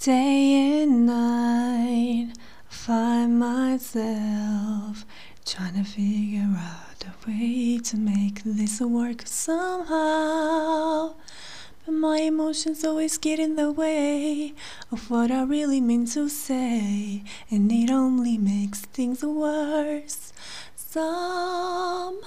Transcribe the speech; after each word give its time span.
Day 0.00 0.82
and 0.82 1.06
night, 1.06 2.28
I 2.70 2.72
find 2.72 3.36
myself 3.36 5.04
trying 5.44 5.74
to 5.74 5.82
figure 5.82 6.54
out 6.56 7.04
a 7.04 7.28
way 7.28 7.78
to 7.78 7.96
make 7.96 8.44
this 8.44 8.80
work 8.80 9.22
somehow. 9.26 11.14
But 11.84 11.94
my 11.94 12.18
emotions 12.18 12.84
always 12.84 13.18
get 13.18 13.40
in 13.40 13.56
the 13.56 13.72
way 13.72 14.54
of 14.92 15.10
what 15.10 15.32
I 15.32 15.42
really 15.42 15.80
mean 15.80 16.06
to 16.14 16.28
say, 16.28 17.24
and 17.50 17.72
it 17.72 17.90
only 17.90 18.38
makes 18.38 18.82
things 18.82 19.24
worse. 19.24 20.32
Somehow, 20.90 22.22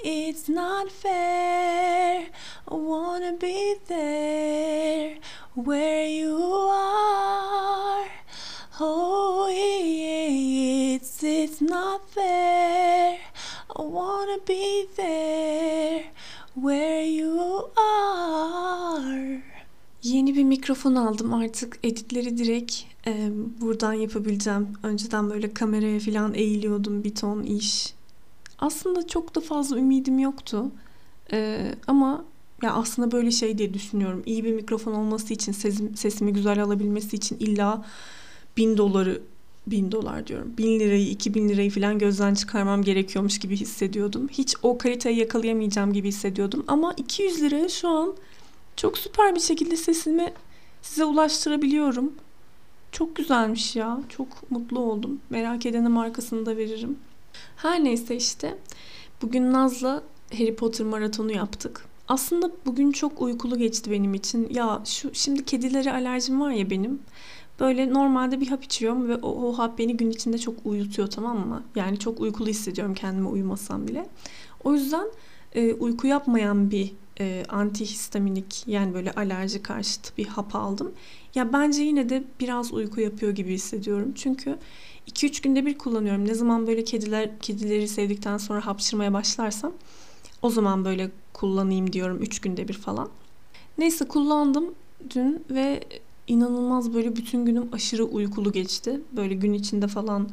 it's 0.00 0.48
not 0.48 0.90
fair. 0.90 2.26
I 2.66 2.74
wanna 2.74 3.34
be 3.34 3.76
there 3.86 5.18
where 5.54 6.04
you 6.04 6.34
are. 6.34 8.08
Oh, 8.80 9.46
yeah, 9.48 10.96
it's 10.96 11.22
it's 11.22 11.60
not 11.60 12.10
fair. 12.10 13.20
I 13.76 13.82
wanna 13.82 14.38
be 14.44 14.88
there 14.96 16.06
where 16.54 17.04
you 17.04 17.70
are. 17.76 19.42
Yeni 20.02 20.36
bir 20.36 20.44
mikrofon 20.44 20.94
aldım 20.94 21.34
artık 21.34 21.78
editleri 21.82 22.38
direkt 22.38 22.76
e, 23.06 23.30
buradan 23.60 23.92
yapabileceğim. 23.92 24.68
Önceden 24.82 25.30
böyle 25.30 25.54
kameraya 25.54 26.00
falan 26.00 26.34
eğiliyordum 26.34 27.04
bir 27.04 27.14
ton 27.14 27.42
iş. 27.42 27.94
Aslında 28.58 29.06
çok 29.06 29.34
da 29.34 29.40
fazla 29.40 29.78
ümidim 29.78 30.18
yoktu. 30.18 30.70
E, 31.32 31.70
ama 31.86 32.24
ya 32.62 32.72
aslında 32.72 33.12
böyle 33.12 33.30
şey 33.30 33.58
diye 33.58 33.74
düşünüyorum. 33.74 34.22
İyi 34.26 34.44
bir 34.44 34.52
mikrofon 34.52 34.92
olması 34.92 35.34
için 35.34 35.52
sesim, 35.52 35.96
sesimi 35.96 36.32
güzel 36.32 36.62
alabilmesi 36.62 37.16
için 37.16 37.36
illa 37.38 37.84
bin 38.56 38.76
doları 38.76 39.22
bin 39.66 39.92
dolar 39.92 40.26
diyorum. 40.26 40.52
Bin 40.58 40.80
lirayı, 40.80 41.08
iki 41.08 41.34
bin 41.34 41.48
lirayı 41.48 41.70
falan 41.70 41.98
gözden 41.98 42.34
çıkarmam 42.34 42.82
gerekiyormuş 42.82 43.38
gibi 43.38 43.56
hissediyordum. 43.56 44.28
Hiç 44.28 44.54
o 44.62 44.78
kaliteyi 44.78 45.18
yakalayamayacağım 45.18 45.92
gibi 45.92 46.08
hissediyordum. 46.08 46.64
Ama 46.68 46.94
200 46.96 47.42
liraya 47.42 47.68
şu 47.68 47.88
an 47.88 48.14
çok 48.76 48.98
süper 48.98 49.34
bir 49.34 49.40
şekilde 49.40 49.76
sesimi 49.76 50.32
size 50.82 51.04
ulaştırabiliyorum. 51.04 52.12
Çok 52.92 53.16
güzelmiş 53.16 53.76
ya. 53.76 54.00
Çok 54.08 54.50
mutlu 54.50 54.78
oldum. 54.78 55.20
Merak 55.30 55.66
edene 55.66 55.88
markasını 55.88 56.46
da 56.46 56.56
veririm. 56.56 56.98
Her 57.56 57.84
neyse 57.84 58.16
işte. 58.16 58.58
Bugün 59.22 59.52
Naz'la 59.52 60.02
Harry 60.32 60.56
Potter 60.56 60.86
maratonu 60.86 61.32
yaptık. 61.32 61.84
Aslında 62.08 62.50
bugün 62.66 62.92
çok 62.92 63.22
uykulu 63.22 63.58
geçti 63.58 63.90
benim 63.90 64.14
için. 64.14 64.48
Ya 64.50 64.82
şu 64.84 65.14
şimdi 65.14 65.44
kedilere 65.44 65.92
alerjim 65.92 66.40
var 66.40 66.50
ya 66.50 66.70
benim. 66.70 67.00
Böyle 67.60 67.94
normalde 67.94 68.40
bir 68.40 68.48
hap 68.48 68.64
içiyorum 68.64 69.08
ve 69.08 69.16
o, 69.16 69.48
o 69.48 69.58
hap 69.58 69.78
beni 69.78 69.96
gün 69.96 70.10
içinde 70.10 70.38
çok 70.38 70.54
uyutuyor 70.64 71.08
tamam 71.08 71.48
mı? 71.48 71.62
Yani 71.74 71.98
çok 71.98 72.20
uykulu 72.20 72.48
hissediyorum 72.48 72.94
kendimi 72.94 73.28
uyumasam 73.28 73.88
bile. 73.88 74.08
O 74.64 74.74
yüzden 74.74 75.06
e, 75.54 75.74
uyku 75.74 76.06
yapmayan 76.06 76.70
bir 76.70 76.92
e, 77.20 77.44
antihistaminik 77.48 78.64
yani 78.66 78.94
böyle 78.94 79.12
alerji 79.12 79.62
karşıtı 79.62 80.16
bir 80.18 80.26
hap 80.26 80.54
aldım. 80.54 80.92
Ya 81.34 81.52
bence 81.52 81.82
yine 81.82 82.08
de 82.08 82.24
biraz 82.40 82.72
uyku 82.72 83.00
yapıyor 83.00 83.32
gibi 83.32 83.54
hissediyorum. 83.54 84.12
Çünkü 84.14 84.58
2-3 85.08 85.42
günde 85.42 85.66
bir 85.66 85.78
kullanıyorum. 85.78 86.28
Ne 86.28 86.34
zaman 86.34 86.66
böyle 86.66 86.84
kediler 86.84 87.38
kedileri 87.38 87.88
sevdikten 87.88 88.38
sonra 88.38 88.66
hapşırmaya 88.66 89.12
başlarsam 89.12 89.72
o 90.42 90.50
zaman 90.50 90.84
böyle 90.84 91.10
kullanayım 91.32 91.92
diyorum 91.92 92.22
3 92.22 92.40
günde 92.40 92.68
bir 92.68 92.74
falan. 92.74 93.08
Neyse 93.78 94.08
kullandım 94.08 94.74
dün 95.14 95.44
ve 95.50 95.84
inanılmaz 96.26 96.94
böyle 96.94 97.16
bütün 97.16 97.44
günüm 97.44 97.68
aşırı 97.72 98.04
uykulu 98.04 98.52
geçti. 98.52 99.00
Böyle 99.12 99.34
gün 99.34 99.52
içinde 99.52 99.86
falan 99.86 100.28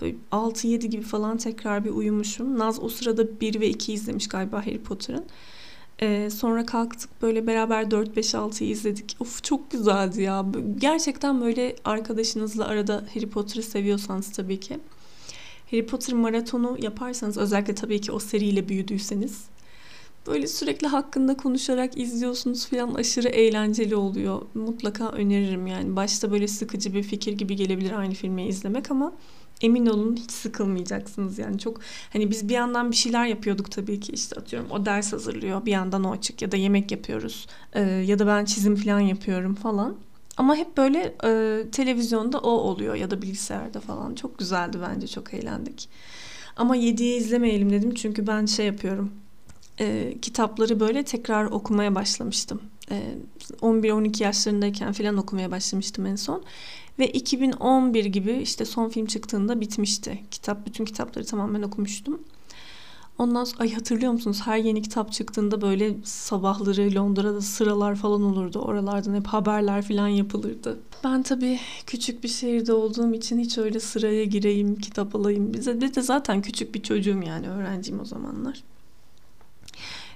böyle 0.00 0.16
6-7 0.32 0.86
gibi 0.86 1.02
falan 1.02 1.36
tekrar 1.36 1.84
bir 1.84 1.90
uyumuşum. 1.90 2.58
Naz 2.58 2.82
o 2.82 2.88
sırada 2.88 3.40
1 3.40 3.60
ve 3.60 3.68
2 3.68 3.92
izlemiş 3.92 4.28
galiba 4.28 4.66
Harry 4.66 4.82
Potter'ın. 4.82 5.24
Ee, 6.02 6.30
sonra 6.30 6.66
kalktık 6.66 7.22
böyle 7.22 7.46
beraber 7.46 7.82
4-5-6'yı 7.82 8.70
izledik. 8.70 9.16
Of 9.20 9.44
çok 9.44 9.70
güzeldi 9.70 10.22
ya. 10.22 10.46
Gerçekten 10.78 11.40
böyle 11.40 11.76
arkadaşınızla 11.84 12.66
arada 12.66 13.04
Harry 13.14 13.28
Potter'ı 13.30 13.62
seviyorsanız 13.62 14.32
tabii 14.32 14.60
ki. 14.60 14.78
Harry 15.70 15.86
Potter 15.86 16.14
maratonu 16.14 16.76
yaparsanız 16.80 17.38
özellikle 17.38 17.74
tabii 17.74 18.00
ki 18.00 18.12
o 18.12 18.18
seriyle 18.18 18.68
büyüdüyseniz 18.68 19.48
böyle 20.28 20.46
sürekli 20.46 20.86
hakkında 20.86 21.36
konuşarak 21.36 21.98
izliyorsunuz 21.98 22.66
falan 22.66 22.94
aşırı 22.94 23.28
eğlenceli 23.28 23.96
oluyor. 23.96 24.42
Mutlaka 24.54 25.08
öneririm 25.08 25.66
yani. 25.66 25.96
Başta 25.96 26.30
böyle 26.30 26.48
sıkıcı 26.48 26.94
bir 26.94 27.02
fikir 27.02 27.32
gibi 27.32 27.56
gelebilir 27.56 27.92
aynı 27.92 28.14
filmi 28.14 28.46
izlemek 28.46 28.90
ama 28.90 29.12
emin 29.60 29.86
olun 29.86 30.16
hiç 30.16 30.30
sıkılmayacaksınız 30.30 31.38
yani. 31.38 31.58
Çok 31.58 31.80
hani 32.12 32.30
biz 32.30 32.48
bir 32.48 32.54
yandan 32.54 32.90
bir 32.90 32.96
şeyler 32.96 33.26
yapıyorduk 33.26 33.70
tabii 33.70 34.00
ki. 34.00 34.12
İşte 34.12 34.40
atıyorum 34.40 34.70
o 34.70 34.86
ders 34.86 35.12
hazırlıyor 35.12 35.66
bir 35.66 35.72
yandan 35.72 36.04
o 36.04 36.12
açık 36.12 36.42
ya 36.42 36.52
da 36.52 36.56
yemek 36.56 36.90
yapıyoruz. 36.90 37.46
Ee, 37.72 37.80
ya 37.80 38.18
da 38.18 38.26
ben 38.26 38.44
çizim 38.44 38.76
falan 38.76 39.00
yapıyorum 39.00 39.54
falan. 39.54 39.96
Ama 40.36 40.56
hep 40.56 40.76
böyle 40.76 41.14
e, 41.24 41.62
televizyonda 41.70 42.38
o 42.38 42.50
oluyor 42.50 42.94
ya 42.94 43.10
da 43.10 43.22
bilgisayarda 43.22 43.80
falan. 43.80 44.14
Çok 44.14 44.38
güzeldi 44.38 44.78
bence 44.88 45.06
çok 45.06 45.34
eğlendik. 45.34 45.88
Ama 46.56 46.76
yediği 46.76 47.18
izlemeyelim 47.18 47.70
dedim 47.70 47.94
çünkü 47.94 48.26
ben 48.26 48.46
şey 48.46 48.66
yapıyorum. 48.66 49.12
E, 49.80 50.14
kitapları 50.22 50.80
böyle 50.80 51.02
tekrar 51.02 51.44
okumaya 51.44 51.94
başlamıştım. 51.94 52.62
E, 52.90 53.02
11-12 53.60 54.22
yaşlarındayken 54.22 54.92
falan 54.92 55.16
okumaya 55.16 55.50
başlamıştım 55.50 56.06
en 56.06 56.16
son. 56.16 56.44
Ve 56.98 57.08
2011 57.08 58.04
gibi 58.04 58.32
işte 58.32 58.64
son 58.64 58.88
film 58.88 59.06
çıktığında 59.06 59.60
bitmişti. 59.60 60.22
Kitap 60.30 60.66
bütün 60.66 60.84
kitapları 60.84 61.24
tamamen 61.24 61.62
okumuştum. 61.62 62.20
Ondan 63.18 63.44
sonra 63.44 63.62
ay 63.62 63.72
hatırlıyor 63.72 64.12
musunuz? 64.12 64.40
Her 64.44 64.58
yeni 64.58 64.82
kitap 64.82 65.12
çıktığında 65.12 65.60
böyle 65.60 65.96
sabahları 66.04 66.94
Londra'da 66.94 67.40
sıralar 67.40 67.96
falan 67.96 68.22
olurdu. 68.22 68.58
Oralardan 68.58 69.14
hep 69.14 69.26
haberler 69.26 69.82
falan 69.82 70.08
yapılırdı. 70.08 70.78
Ben 71.04 71.22
tabii 71.22 71.60
küçük 71.86 72.24
bir 72.24 72.28
şehirde 72.28 72.72
olduğum 72.72 73.14
için 73.14 73.38
hiç 73.38 73.58
öyle 73.58 73.80
sıraya 73.80 74.24
gireyim, 74.24 74.78
kitap 74.78 75.16
alayım. 75.16 75.54
Bize 75.54 75.80
de 75.80 76.02
zaten 76.02 76.42
küçük 76.42 76.74
bir 76.74 76.82
çocuğum 76.82 77.22
yani 77.26 77.48
öğrenciyim 77.48 78.00
o 78.00 78.04
zamanlar. 78.04 78.62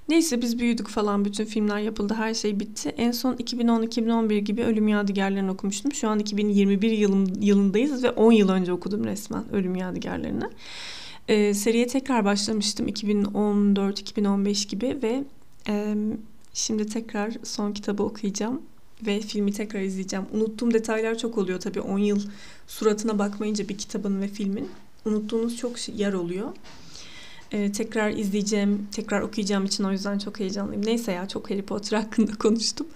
Neyse 0.08 0.42
biz 0.42 0.58
büyüdük 0.58 0.88
falan 0.88 1.24
bütün 1.24 1.44
filmler 1.44 1.78
yapıldı 1.78 2.14
her 2.14 2.34
şey 2.34 2.60
bitti. 2.60 2.88
En 2.88 3.10
son 3.10 3.34
2010-2011 3.34 4.38
gibi 4.38 4.62
Ölüm 4.62 4.88
Yadigarlarını 4.88 5.52
okumuştum. 5.52 5.92
Şu 5.92 6.08
an 6.08 6.18
2021 6.18 6.90
yılın, 6.90 7.34
yılındayız 7.40 8.04
ve 8.04 8.10
10 8.10 8.32
yıl 8.32 8.48
önce 8.48 8.72
okudum 8.72 9.04
resmen 9.04 9.52
Ölüm 9.52 9.76
Yadigarlarını. 9.76 10.50
Ee, 11.28 11.54
seriye 11.54 11.86
tekrar 11.86 12.24
başlamıştım 12.24 12.88
2014-2015 12.88 14.68
gibi 14.68 14.98
ve 15.02 15.24
e, 15.68 15.94
şimdi 16.54 16.86
tekrar 16.86 17.34
son 17.42 17.72
kitabı 17.72 18.02
okuyacağım 18.02 18.62
ve 19.06 19.20
filmi 19.20 19.52
tekrar 19.52 19.80
izleyeceğim. 19.80 20.26
Unuttuğum 20.32 20.70
detaylar 20.70 21.18
çok 21.18 21.38
oluyor 21.38 21.60
tabii 21.60 21.80
10 21.80 21.98
yıl 21.98 22.20
suratına 22.66 23.18
bakmayınca 23.18 23.68
bir 23.68 23.78
kitabın 23.78 24.20
ve 24.20 24.28
filmin. 24.28 24.68
Unuttuğunuz 25.04 25.56
çok 25.56 25.88
yer 25.88 26.12
oluyor 26.12 26.48
e, 27.52 27.72
tekrar 27.72 28.10
izleyeceğim, 28.10 28.88
tekrar 28.92 29.20
okuyacağım 29.20 29.64
için 29.64 29.84
o 29.84 29.92
yüzden 29.92 30.18
çok 30.18 30.40
heyecanlıyım. 30.40 30.86
Neyse 30.86 31.12
ya 31.12 31.28
çok 31.28 31.50
Harry 31.50 31.62
Potter 31.62 31.98
hakkında 31.98 32.32
konuştum. 32.38 32.86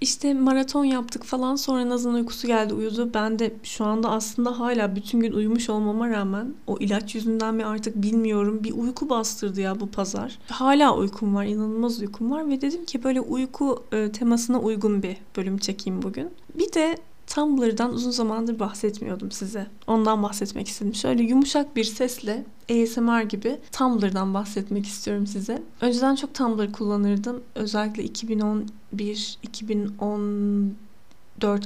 İşte 0.00 0.34
maraton 0.34 0.84
yaptık 0.84 1.24
falan 1.24 1.56
sonra 1.56 1.88
Naz'ın 1.88 2.14
uykusu 2.14 2.46
geldi 2.46 2.74
uyudu. 2.74 3.10
Ben 3.14 3.38
de 3.38 3.54
şu 3.62 3.84
anda 3.84 4.10
aslında 4.10 4.58
hala 4.58 4.96
bütün 4.96 5.20
gün 5.20 5.32
uyumuş 5.32 5.70
olmama 5.70 6.10
rağmen 6.10 6.54
o 6.66 6.76
ilaç 6.80 7.14
yüzünden 7.14 7.54
mi 7.54 7.64
artık 7.64 8.02
bilmiyorum 8.02 8.64
bir 8.64 8.72
uyku 8.72 9.08
bastırdı 9.08 9.60
ya 9.60 9.80
bu 9.80 9.90
pazar. 9.90 10.38
Hala 10.48 10.96
uykum 10.96 11.34
var 11.34 11.44
inanılmaz 11.44 12.00
uykum 12.00 12.30
var 12.30 12.50
ve 12.50 12.60
dedim 12.60 12.84
ki 12.84 13.04
böyle 13.04 13.20
uyku 13.20 13.84
e, 13.92 14.12
temasına 14.12 14.60
uygun 14.60 15.02
bir 15.02 15.16
bölüm 15.36 15.58
çekeyim 15.58 16.02
bugün. 16.02 16.30
Bir 16.54 16.72
de 16.72 16.98
Tumblr'dan 17.36 17.92
uzun 17.92 18.10
zamandır 18.10 18.58
bahsetmiyordum 18.58 19.30
size. 19.30 19.66
Ondan 19.86 20.22
bahsetmek 20.22 20.68
istedim. 20.68 20.94
Şöyle 20.94 21.22
yumuşak 21.22 21.76
bir 21.76 21.84
sesle 21.84 22.44
ASMR 22.70 23.22
gibi 23.22 23.58
Tumblr'dan 23.72 24.34
bahsetmek 24.34 24.86
istiyorum 24.86 25.26
size. 25.26 25.62
Önceden 25.80 26.14
çok 26.14 26.34
Tumblr 26.34 26.72
kullanırdım. 26.72 27.42
Özellikle 27.54 28.04
2011-2014 28.04 30.70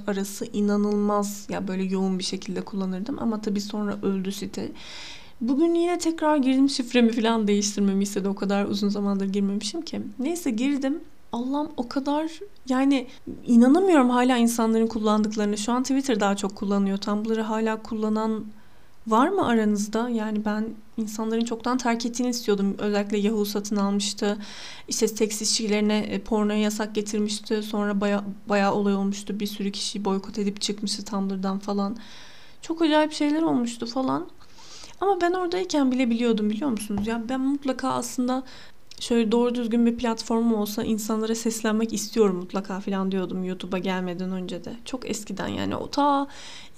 arası 0.06 0.46
inanılmaz 0.52 1.46
ya 1.50 1.69
böyle 1.69 1.82
yoğun 1.82 2.19
bir 2.19 2.25
şekilde 2.25 2.61
kullanırdım. 2.61 3.19
Ama 3.19 3.40
tabii 3.40 3.61
sonra 3.61 3.99
öldü 4.02 4.32
site. 4.32 4.73
Bugün 5.40 5.75
yine 5.75 5.99
tekrar 5.99 6.37
girdim 6.37 6.69
şifremi 6.69 7.12
falan 7.12 7.49
değiştirmemi 7.49 8.02
istedi. 8.02 8.28
O 8.28 8.34
kadar 8.34 8.64
uzun 8.64 8.88
zamandır 8.88 9.26
girmemişim 9.26 9.82
ki. 9.82 10.02
Neyse 10.19 10.50
girdim. 10.50 11.00
Allah'ım 11.32 11.69
o 11.77 11.88
kadar 11.88 12.31
yani 12.69 13.06
inanamıyorum 13.47 14.11
hala 14.11 14.37
insanların 14.37 14.87
kullandıklarını. 14.87 15.59
Şu 15.59 15.73
an 15.73 15.82
Twitter 15.82 16.21
daha 16.21 16.37
çok 16.37 16.56
kullanıyor. 16.56 16.99
Tumblr'ı 16.99 17.43
hala 17.43 17.82
kullanan 17.82 18.44
var 19.06 19.29
mı 19.29 19.47
aranızda? 19.47 20.09
Yani 20.09 20.44
ben 20.44 20.69
insanların 20.97 21.44
çoktan 21.44 21.79
terk 21.79 22.06
ettiğini 22.06 22.29
istiyordum. 22.29 22.77
Özellikle 22.79 23.19
Yahoo 23.19 23.44
satın 23.44 23.77
almıştı. 23.77 24.38
İşte 24.88 25.09
seks 25.09 25.43
işçilerine 25.43 25.99
e, 25.99 26.21
pornoya 26.21 26.59
yasak 26.59 26.94
getirmişti. 26.94 27.62
Sonra 27.62 28.00
baya, 28.00 28.25
bayağı 28.49 28.75
olay 28.75 28.94
olmuştu. 28.94 29.41
Bir 29.41 29.47
sürü 29.47 29.73
kişi 29.73 30.05
boykot 30.05 30.38
edip 30.38 30.61
çıkmıştı 30.61 31.05
Tumblr'dan 31.05 31.59
falan. 31.59 31.97
Çok 32.62 32.83
acayip 32.83 33.12
şeyler 33.12 33.43
olmuştu 33.43 33.87
falan. 33.87 34.26
Ama 35.00 35.21
ben 35.21 35.33
oradayken 35.33 35.91
bile 35.91 36.11
biliyordum 36.11 36.50
biliyor 36.50 36.71
musunuz? 36.71 37.06
Ya 37.06 37.23
ben 37.29 37.41
mutlaka 37.41 37.88
aslında 37.88 38.43
şöyle 39.00 39.32
doğru 39.32 39.55
düzgün 39.55 39.87
bir 39.87 39.97
platformum 39.97 40.55
olsa 40.55 40.85
insanlara 40.85 41.35
seslenmek 41.35 41.93
istiyorum 41.93 42.37
mutlaka 42.37 42.81
falan 42.81 43.12
diyordum 43.12 43.44
YouTube'a 43.44 43.79
gelmeden 43.79 44.32
önce 44.32 44.64
de. 44.64 44.73
Çok 44.85 45.11
eskiden 45.11 45.49
yani 45.49 45.76
o 45.76 45.91
ta 45.91 46.26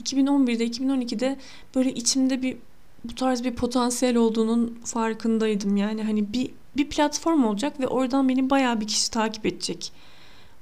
2011'de 0.03 0.67
2012'de 0.67 1.37
böyle 1.75 1.95
içimde 1.95 2.43
bir 2.43 2.57
bu 3.05 3.15
tarz 3.15 3.45
bir 3.45 3.55
potansiyel 3.55 4.17
olduğunun 4.17 4.79
farkındaydım. 4.85 5.77
Yani 5.77 6.03
hani 6.03 6.33
bir 6.33 6.51
bir 6.77 6.89
platform 6.89 7.45
olacak 7.45 7.81
ve 7.81 7.87
oradan 7.89 8.29
beni 8.29 8.51
bayağı 8.51 8.81
bir 8.81 8.87
kişi 8.87 9.11
takip 9.11 9.47
edecek. 9.47 9.93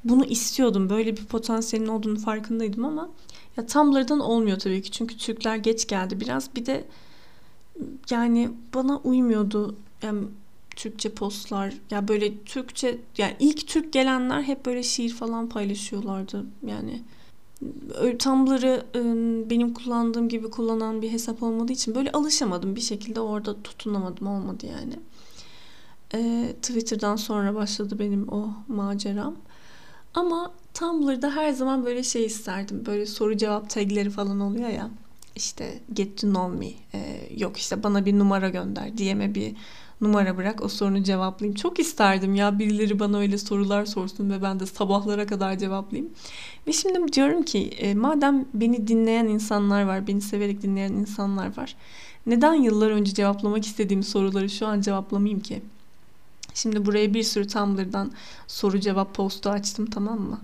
Bunu 0.05 0.25
istiyordum. 0.25 0.91
Böyle 0.91 1.17
bir 1.17 1.25
potansiyelin 1.25 1.87
olduğunu 1.87 2.19
farkındaydım 2.19 2.85
ama 2.85 3.09
ya 3.57 3.67
Tumblr'dan 3.67 4.21
olmuyor 4.21 4.59
tabii 4.59 4.83
ki. 4.83 4.91
Çünkü 4.91 5.17
Türkler 5.17 5.57
geç 5.57 5.89
geldi 5.89 6.21
biraz. 6.21 6.55
Bir 6.57 6.67
de 6.67 6.85
yani 8.11 8.51
bana 8.75 8.99
uymuyordu. 8.99 9.77
Yani 10.03 10.21
Türkçe 10.81 11.09
postlar 11.09 11.75
ya 11.91 12.09
böyle 12.09 12.45
Türkçe 12.45 12.99
yani 13.19 13.37
ilk 13.39 13.69
Türk 13.69 13.93
gelenler 13.93 14.43
hep 14.43 14.67
böyle 14.67 14.83
şiir 14.83 15.15
falan 15.15 15.49
paylaşıyorlardı. 15.49 16.47
Yani 16.67 17.03
Tumblr'ı 18.19 18.87
benim 19.51 19.75
kullandığım 19.75 20.29
gibi 20.29 20.51
kullanan 20.51 21.03
bir 21.03 21.13
hesap 21.13 21.43
olmadığı 21.43 21.73
için 21.73 21.95
böyle 21.95 22.13
alışamadım. 22.13 22.77
Bir 22.77 22.81
şekilde 22.81 23.21
orada 23.21 23.63
tutunamadım 23.63 24.27
olmadı 24.27 24.67
yani. 24.67 24.95
Twitter'dan 26.63 27.17
sonra 27.17 27.55
başladı 27.55 27.99
benim 27.99 28.29
o 28.29 28.51
maceram. 28.69 29.37
Ama 30.15 30.53
Tumblr'da 30.75 31.31
her 31.37 31.53
zaman 31.53 31.85
böyle 31.85 32.03
şey 32.03 32.27
isterdim. 32.27 32.87
Böyle 32.87 33.07
soru 33.07 33.37
cevap 33.37 33.71
tagleri 33.71 34.11
falan 34.11 34.41
oluyor 34.41 34.69
ya. 34.69 34.91
İşte 35.37 35.81
get 35.93 36.19
to 36.19 36.27
know 36.27 36.59
me. 36.59 36.73
Ee, 36.95 37.29
yok 37.37 37.57
işte 37.57 37.83
bana 37.83 38.07
bir 38.07 38.19
numara 38.19 38.49
gönder. 38.49 38.99
DM'e 38.99 39.35
bir 39.35 39.55
numara 40.01 40.37
bırak 40.37 40.63
o 40.63 40.69
sorunu 40.69 41.03
cevaplayayım. 41.03 41.57
Çok 41.57 41.79
isterdim 41.79 42.35
ya 42.35 42.59
birileri 42.59 42.99
bana 42.99 43.19
öyle 43.19 43.39
sorular 43.39 43.87
sorsun 43.87 44.31
ve 44.31 44.43
ben 44.43 44.61
de 44.61 44.67
sabahlara 44.67 45.27
kadar 45.27 45.59
cevaplayayım. 45.59 46.13
Ve 46.67 46.73
şimdi 46.73 47.13
diyorum 47.13 47.43
ki 47.43 47.69
e, 47.69 47.95
madem 47.95 48.45
beni 48.55 48.89
dinleyen 48.89 49.27
insanlar 49.27 49.83
var, 49.83 50.07
beni 50.07 50.21
severek 50.21 50.63
dinleyen 50.63 50.93
insanlar 50.93 51.57
var. 51.57 51.77
Neden 52.27 52.55
yıllar 52.55 52.91
önce 52.91 53.15
cevaplamak 53.15 53.67
istediğim 53.67 54.03
soruları 54.03 54.51
şu 54.51 54.67
an 54.67 54.81
cevaplamayayım 54.81 55.41
ki? 55.41 55.63
Şimdi 56.55 56.87
buraya 56.87 57.15
bir 57.15 57.23
sürü 57.23 57.47
Tumblr'dan 57.47 58.13
soru 58.47 58.81
cevap 58.81 59.15
postu 59.15 59.51
açtım 59.51 59.87
tamam 59.87 60.21
mı? 60.21 60.41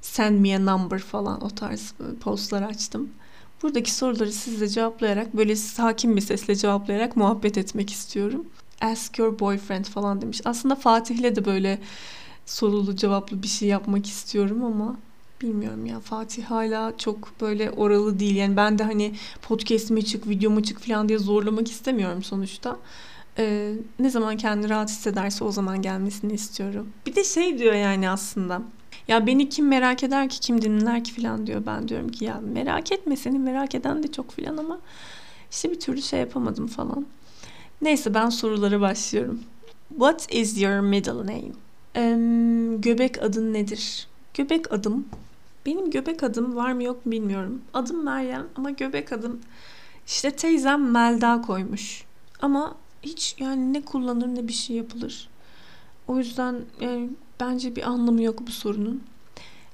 Send 0.00 0.40
me 0.40 0.56
a 0.56 0.58
number 0.58 0.98
falan 0.98 1.44
o 1.44 1.48
tarz 1.48 1.94
e, 2.00 2.18
postlar 2.18 2.62
açtım. 2.62 3.10
Buradaki 3.62 3.94
soruları 3.94 4.32
sizle 4.32 4.68
cevaplayarak 4.68 5.36
böyle 5.36 5.56
sakin 5.56 6.16
bir 6.16 6.20
sesle 6.20 6.54
cevaplayarak 6.54 7.16
muhabbet 7.16 7.58
etmek 7.58 7.90
istiyorum. 7.90 8.46
Ask 8.82 9.18
your 9.18 9.38
boyfriend 9.38 9.84
falan 9.84 10.22
demiş. 10.22 10.40
Aslında 10.44 10.74
Fatih'le 10.74 11.36
de 11.36 11.44
böyle 11.44 11.78
sorulu 12.46 12.96
cevaplı 12.96 13.42
bir 13.42 13.48
şey 13.48 13.68
yapmak 13.68 14.06
istiyorum 14.06 14.64
ama 14.64 14.96
bilmiyorum 15.42 15.86
ya 15.86 16.00
Fatih 16.00 16.44
hala 16.44 16.92
çok 16.98 17.40
böyle 17.40 17.70
oralı 17.70 18.18
değil. 18.18 18.36
Yani 18.36 18.56
ben 18.56 18.78
de 18.78 18.84
hani 18.84 19.14
podcast'ime 19.42 20.02
çık, 20.02 20.28
videoma 20.28 20.62
çık 20.62 20.80
falan 20.80 21.08
diye 21.08 21.18
zorlamak 21.18 21.70
istemiyorum 21.70 22.22
sonuçta. 22.22 22.76
Ee, 23.38 23.74
ne 23.98 24.10
zaman 24.10 24.36
kendini 24.36 24.70
rahat 24.70 24.90
hissederse 24.90 25.44
o 25.44 25.52
zaman 25.52 25.82
gelmesini 25.82 26.32
istiyorum. 26.32 26.88
Bir 27.06 27.14
de 27.14 27.24
şey 27.24 27.58
diyor 27.58 27.74
yani 27.74 28.10
aslında. 28.10 28.62
Ya 29.08 29.26
beni 29.26 29.48
kim 29.48 29.68
merak 29.68 30.04
eder 30.04 30.28
ki 30.28 30.40
kim 30.40 30.62
dinler 30.62 31.04
ki 31.04 31.22
falan 31.22 31.46
diyor. 31.46 31.62
Ben 31.66 31.88
diyorum 31.88 32.08
ki 32.08 32.24
ya 32.24 32.40
merak 32.54 32.92
etme 32.92 33.16
seni 33.16 33.38
merak 33.38 33.74
eden 33.74 34.02
de 34.02 34.12
çok 34.12 34.30
falan 34.30 34.56
ama 34.56 34.78
işte 35.50 35.70
bir 35.70 35.80
türlü 35.80 36.02
şey 36.02 36.20
yapamadım 36.20 36.66
falan. 36.66 37.06
Neyse 37.82 38.14
ben 38.14 38.28
sorulara 38.28 38.80
başlıyorum. 38.80 39.40
What 39.88 40.34
is 40.34 40.62
your 40.62 40.80
middle 40.80 41.12
name? 41.12 41.52
Um, 41.96 42.80
göbek 42.80 43.22
adın 43.22 43.52
nedir? 43.52 44.08
Göbek 44.34 44.72
adım. 44.72 45.06
Benim 45.66 45.90
göbek 45.90 46.22
adım 46.22 46.56
var 46.56 46.72
mı 46.72 46.82
yok 46.82 47.06
mu 47.06 47.12
bilmiyorum. 47.12 47.62
Adım 47.74 48.04
Meryem 48.04 48.46
ama 48.56 48.70
göbek 48.70 49.12
adım 49.12 49.40
işte 50.06 50.30
teyzem 50.30 50.90
Melda 50.90 51.42
koymuş. 51.42 52.04
Ama 52.40 52.74
hiç 53.02 53.36
yani 53.38 53.72
ne 53.72 53.80
kullanır 53.80 54.26
ne 54.26 54.48
bir 54.48 54.52
şey 54.52 54.76
yapılır. 54.76 55.28
O 56.08 56.18
yüzden 56.18 56.56
yani 56.80 57.10
bence 57.40 57.76
bir 57.76 57.82
anlamı 57.82 58.22
yok 58.22 58.46
bu 58.46 58.50
sorunun. 58.50 59.02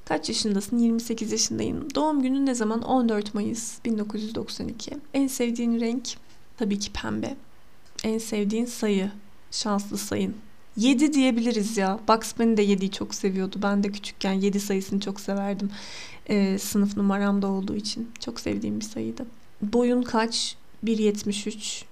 Kaç 0.04 0.28
yaşındasın? 0.28 0.78
28 0.78 1.32
yaşındayım. 1.32 1.94
Doğum 1.94 2.22
günün 2.22 2.46
ne 2.46 2.54
zaman? 2.54 2.82
14 2.82 3.34
Mayıs 3.34 3.84
1992. 3.84 4.90
En 5.14 5.26
sevdiğin 5.26 5.80
renk? 5.80 6.08
Tabii 6.56 6.78
ki 6.78 6.92
pembe. 6.92 7.36
En 8.04 8.18
sevdiğin 8.18 8.64
sayı? 8.64 9.10
Şanslı 9.50 9.98
sayın. 9.98 10.36
7 10.76 11.12
diyebiliriz 11.12 11.76
ya. 11.76 12.00
Bugs 12.08 12.38
Bunny 12.38 12.56
de 12.56 12.64
7'yi 12.64 12.90
çok 12.90 13.14
seviyordu. 13.14 13.56
Ben 13.62 13.82
de 13.82 13.92
küçükken 13.92 14.32
7 14.32 14.60
sayısını 14.60 15.00
çok 15.00 15.20
severdim. 15.20 15.70
Ee, 16.30 16.58
sınıf 16.58 16.96
numaramda 16.96 17.46
olduğu 17.46 17.76
için. 17.76 18.10
Çok 18.20 18.40
sevdiğim 18.40 18.80
bir 18.80 18.84
sayıydı. 18.84 19.26
Boyun 19.62 20.02
kaç? 20.02 20.56
1.73. 20.84 21.84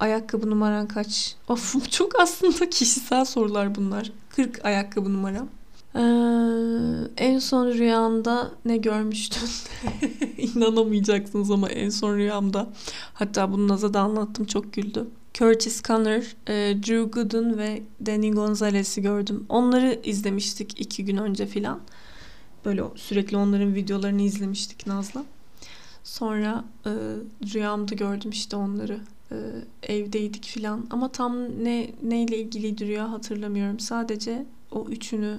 Ayakkabı 0.00 0.50
numaran 0.50 0.88
kaç? 0.88 1.36
Of 1.48 1.90
çok 1.90 2.20
aslında 2.20 2.70
kişisel 2.70 3.24
sorular 3.24 3.74
bunlar. 3.74 4.12
40 4.28 4.64
ayakkabı 4.64 5.12
numaram. 5.12 5.48
Ee, 5.94 6.00
en 7.16 7.38
son 7.38 7.66
rüyanda 7.66 8.50
ne 8.64 8.76
görmüştün? 8.76 9.48
İnanamayacaksınız 10.38 11.50
ama 11.50 11.68
en 11.68 11.88
son 11.88 12.16
rüyamda. 12.16 12.68
Hatta 13.14 13.52
bunu 13.52 13.68
Naz'a 13.68 13.94
da 13.94 14.00
anlattım 14.00 14.44
çok 14.44 14.72
güldü. 14.72 15.06
Curtis 15.34 15.82
Conner, 15.82 16.36
e, 16.48 16.52
Drew 16.82 17.02
Gooden 17.02 17.58
ve 17.58 17.82
Danny 18.06 18.30
Gonzalez'i 18.30 19.02
gördüm. 19.02 19.46
Onları 19.48 20.00
izlemiştik 20.04 20.80
iki 20.80 21.04
gün 21.04 21.16
önce 21.16 21.46
filan. 21.46 21.80
Böyle 22.64 22.82
sürekli 22.96 23.36
onların 23.36 23.74
videolarını 23.74 24.22
izlemiştik 24.22 24.86
Naz'la. 24.86 25.24
Sonra 26.04 26.64
e, 26.86 26.90
rüyamda 27.54 27.94
gördüm 27.94 28.30
işte 28.30 28.56
onları. 28.56 29.00
E, 29.32 29.36
evdeydik 29.94 30.44
filan. 30.44 30.86
Ama 30.90 31.12
tam 31.12 31.64
ne 31.64 31.90
neyle 32.02 32.38
ilgiliydi 32.38 32.86
rüya 32.86 33.12
hatırlamıyorum. 33.12 33.80
Sadece 33.80 34.46
o 34.70 34.86
üçünü, 34.88 35.36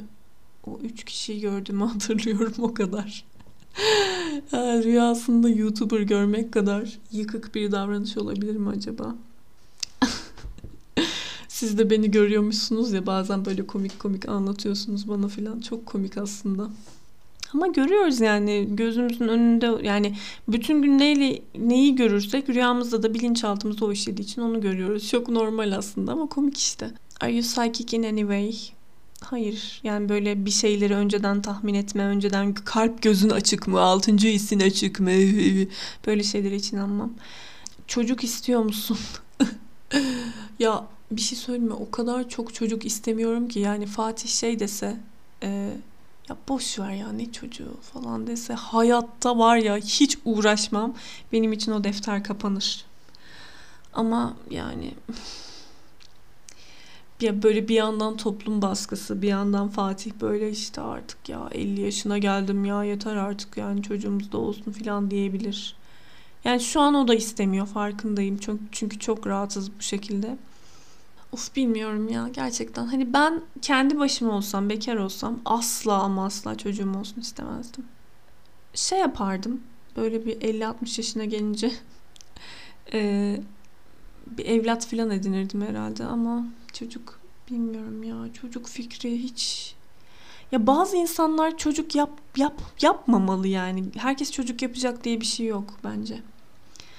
o 0.65 0.79
üç 0.83 1.03
kişiyi 1.03 1.41
gördüğümü 1.41 1.85
hatırlıyorum 1.85 2.63
o 2.63 2.73
kadar. 2.73 3.25
Rüyasında 4.83 5.49
YouTuber 5.49 6.01
görmek 6.01 6.53
kadar 6.53 6.99
yıkık 7.11 7.55
bir 7.55 7.71
davranış 7.71 8.17
olabilir 8.17 8.55
mi 8.55 8.69
acaba? 8.69 9.15
Siz 11.63 11.77
de 11.77 11.89
beni 11.89 12.11
görüyormuşsunuz 12.11 12.93
ya 12.93 13.05
bazen 13.05 13.45
böyle 13.45 13.67
komik 13.67 13.99
komik 13.99 14.29
anlatıyorsunuz 14.29 15.07
bana 15.07 15.27
filan. 15.27 15.59
Çok 15.59 15.85
komik 15.85 16.17
aslında. 16.17 16.69
Ama 17.53 17.67
görüyoruz 17.67 18.21
yani 18.21 18.67
gözümüzün 18.69 19.27
önünde 19.27 19.87
yani 19.87 20.15
bütün 20.47 20.81
gün 20.81 20.99
neyle, 20.99 21.41
neyi 21.57 21.95
görürsek 21.95 22.49
rüyamızda 22.49 23.03
da 23.03 23.13
bilinçaltımızda 23.13 23.85
o 23.85 23.91
işlediği 23.91 24.27
için 24.27 24.41
onu 24.41 24.61
görüyoruz. 24.61 25.09
Çok 25.09 25.29
normal 25.29 25.71
aslında 25.71 26.11
ama 26.11 26.25
komik 26.25 26.57
işte. 26.57 26.91
Are 27.21 27.31
you 27.31 27.41
psychic 27.41 27.97
in 27.97 28.03
any 28.03 28.21
way? 28.21 28.53
Hayır. 29.21 29.81
Yani 29.83 30.09
böyle 30.09 30.45
bir 30.45 30.51
şeyleri 30.51 30.95
önceden 30.95 31.41
tahmin 31.41 31.73
etme, 31.73 32.03
önceden 32.03 32.53
kalp 32.53 33.01
gözün 33.01 33.29
açık 33.29 33.67
mı, 33.67 33.81
altıncı 33.81 34.27
hissin 34.27 34.59
açık 34.59 34.99
mı? 34.99 35.11
Böyle 36.07 36.23
şeylere 36.23 36.55
hiç 36.55 36.73
inanmam. 36.73 37.13
Çocuk 37.87 38.23
istiyor 38.23 38.63
musun? 38.63 38.97
ya 40.59 40.85
bir 41.17 41.21
şey 41.21 41.37
söyleyeyim 41.37 41.67
mi? 41.67 41.73
O 41.73 41.91
kadar 41.91 42.29
çok 42.29 42.53
çocuk 42.53 42.85
istemiyorum 42.85 43.47
ki 43.47 43.59
yani 43.59 43.85
Fatih 43.85 44.29
şey 44.29 44.59
dese 44.59 44.97
e, 45.43 45.69
ya 46.29 46.37
boş 46.49 46.79
ver 46.79 46.91
ya 46.91 47.11
ne 47.11 47.31
çocuğu 47.31 47.77
falan 47.93 48.27
dese 48.27 48.53
hayatta 48.53 49.37
var 49.37 49.57
ya 49.57 49.77
hiç 49.77 50.17
uğraşmam. 50.25 50.93
Benim 51.31 51.53
için 51.53 51.71
o 51.71 51.83
defter 51.83 52.23
kapanır. 52.23 52.85
Ama 53.93 54.33
yani 54.49 54.93
ya 57.21 57.43
böyle 57.43 57.67
bir 57.67 57.75
yandan 57.75 58.17
toplum 58.17 58.61
baskısı, 58.61 59.21
bir 59.21 59.27
yandan 59.27 59.69
Fatih 59.69 60.11
böyle 60.21 60.49
işte 60.49 60.81
artık 60.81 61.29
ya 61.29 61.49
50 61.51 61.81
yaşına 61.81 62.17
geldim 62.17 62.65
ya 62.65 62.83
yeter 62.83 63.15
artık 63.15 63.57
yani 63.57 63.83
çocuğumuz 63.83 64.31
da 64.31 64.37
olsun 64.37 64.71
filan 64.71 65.11
diyebilir. 65.11 65.75
Yani 66.43 66.59
şu 66.59 66.81
an 66.81 66.93
o 66.93 67.07
da 67.07 67.15
istemiyor 67.15 67.67
farkındayım. 67.67 68.37
Çünkü, 68.37 68.63
çünkü 68.71 68.99
çok 68.99 69.27
rahatız 69.27 69.71
bu 69.79 69.81
şekilde. 69.81 70.37
Of 71.33 71.55
bilmiyorum 71.55 72.09
ya 72.09 72.27
gerçekten. 72.33 72.85
Hani 72.85 73.13
ben 73.13 73.41
kendi 73.61 73.99
başıma 73.99 74.37
olsam, 74.37 74.69
bekar 74.69 74.95
olsam 74.95 75.39
asla 75.45 75.93
ama 75.93 76.25
asla 76.25 76.57
çocuğum 76.57 76.93
olsun 76.99 77.21
istemezdim. 77.21 77.85
Şey 78.73 78.99
yapardım. 78.99 79.61
Böyle 79.97 80.25
bir 80.25 80.41
50-60 80.41 80.99
yaşına 80.99 81.25
gelince 81.25 81.71
e, 82.93 83.39
bir 84.27 84.45
evlat 84.45 84.85
falan 84.85 85.11
edinirdim 85.11 85.61
herhalde 85.61 86.05
ama 86.05 86.45
çocuk 86.73 87.19
bilmiyorum 87.51 88.03
ya 88.03 88.33
çocuk 88.33 88.67
fikri 88.67 89.23
hiç 89.23 89.75
ya 90.51 90.67
bazı 90.67 90.97
insanlar 90.97 91.57
çocuk 91.57 91.95
yap 91.95 92.11
yap 92.37 92.61
yapmamalı 92.81 93.47
yani. 93.47 93.83
Herkes 93.97 94.31
çocuk 94.31 94.61
yapacak 94.61 95.03
diye 95.03 95.21
bir 95.21 95.25
şey 95.25 95.45
yok 95.45 95.73
bence. 95.83 96.21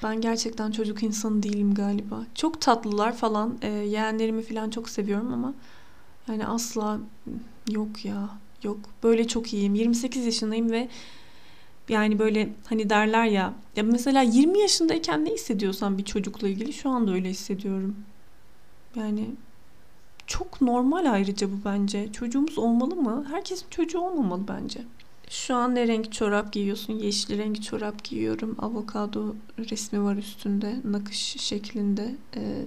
Ben 0.04 0.20
gerçekten 0.20 0.70
çocuk 0.70 1.02
insanı 1.02 1.42
değilim 1.42 1.75
galiba. 1.75 2.26
Çok 2.34 2.61
tatlılar 2.61 3.16
falan. 3.16 3.58
E, 3.62 3.68
yeğenlerimi 3.68 4.42
falan 4.42 4.70
çok 4.70 4.88
seviyorum 4.88 5.32
ama 5.32 5.54
yani 6.28 6.46
asla 6.46 6.99
yok 7.70 8.04
ya. 8.04 8.28
Yok. 8.62 8.78
Böyle 9.02 9.28
çok 9.28 9.52
iyiyim. 9.52 9.75
28 9.75 10.26
yaşındayım 10.26 10.70
ve 10.70 10.88
yani 11.88 12.18
böyle 12.18 12.52
hani 12.64 12.90
derler 12.90 13.25
ya 13.25 13.54
ya 13.76 13.82
mesela 13.82 14.23
20 14.23 14.58
yaşındayken 14.58 15.25
ne 15.25 15.30
hissediyorsan 15.30 15.99
bir 15.99 16.04
çocukla 16.04 16.49
ilgili 16.49 16.73
şu 16.73 16.90
anda 16.90 17.12
öyle 17.12 17.30
hissediyorum. 17.30 17.96
Yani 18.96 19.30
çok 20.26 20.61
normal 20.61 21.12
ayrıca 21.12 21.49
bu 21.52 21.56
bence. 21.64 22.12
Çocuğumuz 22.12 22.58
olmalı 22.58 22.96
mı? 22.96 23.26
Herkesin 23.30 23.66
çocuğu 23.70 24.00
olmamalı 24.00 24.42
bence. 24.49 24.80
Şu 25.31 25.54
an 25.54 25.75
ne 25.75 25.88
renk 25.88 26.12
çorap 26.12 26.52
giyiyorsun? 26.52 26.93
Yeşil 26.93 27.38
renk 27.38 27.62
çorap 27.62 28.04
giyiyorum. 28.04 28.57
Avokado 28.59 29.35
resmi 29.59 30.02
var 30.02 30.16
üstünde. 30.16 30.81
Nakış 30.85 31.19
şeklinde. 31.19 32.14
Ee, 32.37 32.66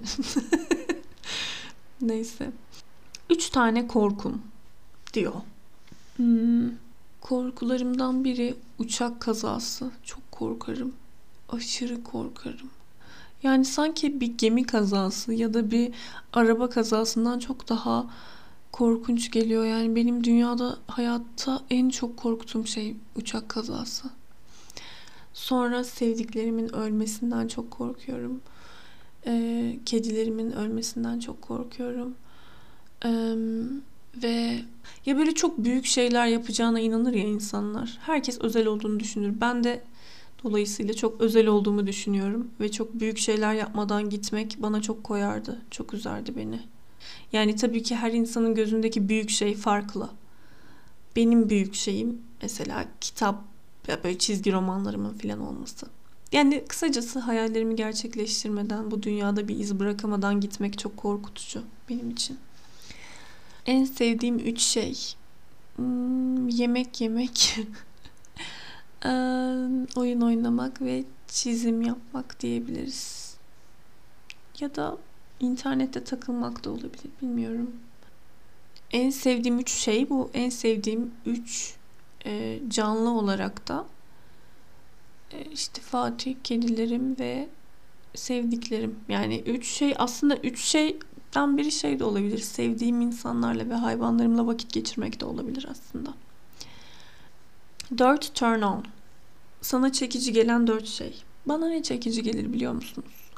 neyse. 2.00 2.50
Üç 3.30 3.50
tane 3.50 3.88
korkum 3.88 4.42
diyor. 5.14 5.34
Hmm, 6.16 6.70
korkularımdan 7.20 8.24
biri 8.24 8.54
uçak 8.78 9.20
kazası. 9.20 9.90
Çok 10.04 10.32
korkarım. 10.32 10.92
Aşırı 11.48 12.02
korkarım. 12.04 12.70
Yani 13.42 13.64
sanki 13.64 14.20
bir 14.20 14.38
gemi 14.38 14.66
kazası 14.66 15.34
ya 15.34 15.54
da 15.54 15.70
bir 15.70 15.94
araba 16.32 16.70
kazasından 16.70 17.38
çok 17.38 17.68
daha 17.68 18.06
korkunç 18.72 19.30
geliyor. 19.30 19.64
Yani 19.64 19.96
benim 19.96 20.24
dünyada 20.24 20.78
hayatta 20.86 21.60
en 21.70 21.88
çok 21.88 22.16
korktuğum 22.16 22.66
şey 22.66 22.96
uçak 23.16 23.48
kazası. 23.48 24.10
Sonra 25.32 25.84
sevdiklerimin 25.84 26.74
ölmesinden 26.74 27.48
çok 27.48 27.70
korkuyorum. 27.70 28.40
Ee, 29.26 29.78
kedilerimin 29.86 30.52
ölmesinden 30.52 31.18
çok 31.18 31.42
korkuyorum. 31.42 32.14
Ee, 33.04 33.34
ve 34.22 34.60
ya 35.06 35.18
böyle 35.18 35.34
çok 35.34 35.58
büyük 35.58 35.86
şeyler 35.86 36.26
yapacağına 36.26 36.80
inanır 36.80 37.12
ya 37.12 37.24
insanlar. 37.24 37.98
Herkes 38.00 38.40
özel 38.40 38.66
olduğunu 38.66 39.00
düşünür. 39.00 39.40
Ben 39.40 39.64
de 39.64 39.82
Dolayısıyla 40.44 40.94
çok 40.94 41.20
özel 41.20 41.46
olduğumu 41.46 41.86
düşünüyorum 41.86 42.50
ve 42.60 42.70
çok 42.70 42.94
büyük 43.00 43.18
şeyler 43.18 43.54
yapmadan 43.54 44.10
gitmek 44.10 44.56
bana 44.58 44.82
çok 44.82 45.04
koyardı, 45.04 45.58
çok 45.70 45.94
üzerdi 45.94 46.36
beni. 46.36 46.60
Yani 47.32 47.56
tabii 47.56 47.82
ki 47.82 47.96
her 47.96 48.12
insanın 48.12 48.54
gözündeki 48.54 49.08
büyük 49.08 49.30
şey 49.30 49.54
farklı. 49.54 50.10
Benim 51.16 51.50
büyük 51.50 51.74
şeyim 51.74 52.22
mesela 52.42 52.84
kitap 53.00 53.44
ya 53.88 54.04
böyle 54.04 54.18
çizgi 54.18 54.52
romanlarımın 54.52 55.12
falan 55.12 55.40
olması. 55.40 55.86
Yani 56.32 56.64
kısacası 56.68 57.18
hayallerimi 57.18 57.76
gerçekleştirmeden, 57.76 58.90
bu 58.90 59.02
dünyada 59.02 59.48
bir 59.48 59.58
iz 59.58 59.78
bırakamadan 59.78 60.40
gitmek 60.40 60.78
çok 60.78 60.96
korkutucu 60.96 61.62
benim 61.88 62.10
için. 62.10 62.38
En 63.66 63.84
sevdiğim 63.84 64.38
üç 64.38 64.60
şey. 64.60 64.98
Hmm, 65.76 66.48
yemek 66.48 67.00
yemek. 67.00 67.58
oyun 69.96 70.20
oynamak 70.20 70.82
ve 70.82 71.04
çizim 71.28 71.82
yapmak 71.82 72.40
diyebiliriz. 72.40 73.36
Ya 74.60 74.74
da 74.74 74.98
internette 75.40 76.04
takılmak 76.04 76.64
da 76.64 76.70
olabilir 76.70 77.10
bilmiyorum. 77.22 77.70
En 78.90 79.10
sevdiğim 79.10 79.58
üç 79.58 79.70
şey 79.70 80.10
bu. 80.10 80.30
En 80.34 80.48
sevdiğim 80.48 81.10
üç 81.26 81.74
e, 82.26 82.60
canlı 82.68 83.10
olarak 83.10 83.68
da 83.68 83.86
e, 85.32 85.44
işte 85.44 85.82
Fatih, 85.82 86.36
kedilerim 86.44 87.18
ve 87.18 87.48
sevdiklerim. 88.14 88.98
Yani 89.08 89.42
üç 89.46 89.66
şey 89.66 89.94
aslında 89.98 90.36
üç 90.36 90.60
şeyden 90.60 91.58
biri 91.58 91.72
şey 91.72 91.98
de 91.98 92.04
olabilir. 92.04 92.38
Sevdiğim 92.38 93.00
insanlarla 93.00 93.68
ve 93.68 93.74
hayvanlarımla 93.74 94.46
vakit 94.46 94.72
geçirmek 94.72 95.20
de 95.20 95.24
olabilir 95.24 95.66
aslında. 95.70 96.14
Dört 97.98 98.34
turn 98.34 98.62
on. 98.62 98.84
Sana 99.60 99.92
çekici 99.92 100.32
gelen 100.32 100.66
dört 100.66 100.86
şey. 100.86 101.22
Bana 101.46 101.68
ne 101.68 101.82
çekici 101.82 102.22
gelir 102.22 102.52
biliyor 102.52 102.72
musunuz? 102.72 103.30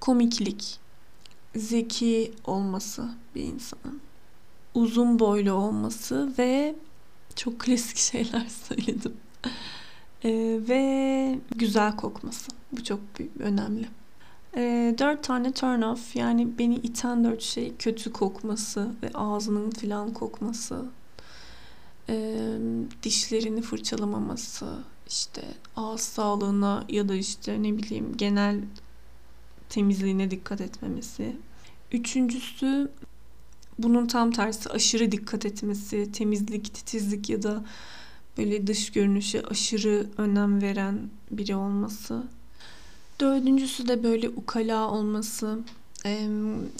Komiklik, 0.00 0.78
zeki 1.58 2.34
olması 2.44 3.08
bir 3.34 3.42
insanın, 3.42 4.00
uzun 4.74 5.18
boylu 5.18 5.52
olması 5.52 6.32
ve 6.38 6.74
çok 7.36 7.58
klasik 7.60 7.96
şeyler 8.12 8.46
söyledim. 8.48 9.14
Ee, 10.24 10.60
ve 10.68 11.38
güzel 11.56 11.96
kokması. 11.96 12.50
Bu 12.72 12.84
çok 12.84 13.00
önemli. 13.38 13.88
Ee, 14.56 14.94
dört 14.98 15.24
tane 15.24 15.52
turn 15.52 15.82
off 15.82 16.16
yani 16.16 16.58
beni 16.58 16.74
iten 16.74 17.24
dört 17.24 17.42
şey 17.42 17.76
kötü 17.78 18.12
kokması 18.12 18.90
ve 19.02 19.10
ağzının 19.14 19.70
filan 19.70 20.12
kokması 20.12 20.84
e, 22.08 22.36
dişlerini 23.02 23.62
fırçalamaması, 23.62 24.66
işte 25.08 25.42
ağız 25.76 26.00
sağlığına 26.00 26.84
ya 26.88 27.08
da 27.08 27.14
işte 27.14 27.62
ne 27.62 27.78
bileyim 27.78 28.16
genel 28.16 28.60
temizliğine 29.68 30.30
dikkat 30.30 30.60
etmemesi. 30.60 31.36
Üçüncüsü 31.92 32.88
bunun 33.78 34.06
tam 34.06 34.30
tersi 34.30 34.70
aşırı 34.70 35.12
dikkat 35.12 35.46
etmesi, 35.46 36.12
temizlik, 36.12 36.74
titizlik 36.74 37.30
ya 37.30 37.42
da 37.42 37.64
böyle 38.38 38.66
dış 38.66 38.92
görünüşe 38.92 39.42
aşırı 39.42 40.06
önem 40.18 40.62
veren 40.62 40.98
biri 41.30 41.56
olması. 41.56 42.22
Dördüncüsü 43.20 43.88
de 43.88 44.02
böyle 44.02 44.28
ukala 44.28 44.90
olması, 44.90 45.58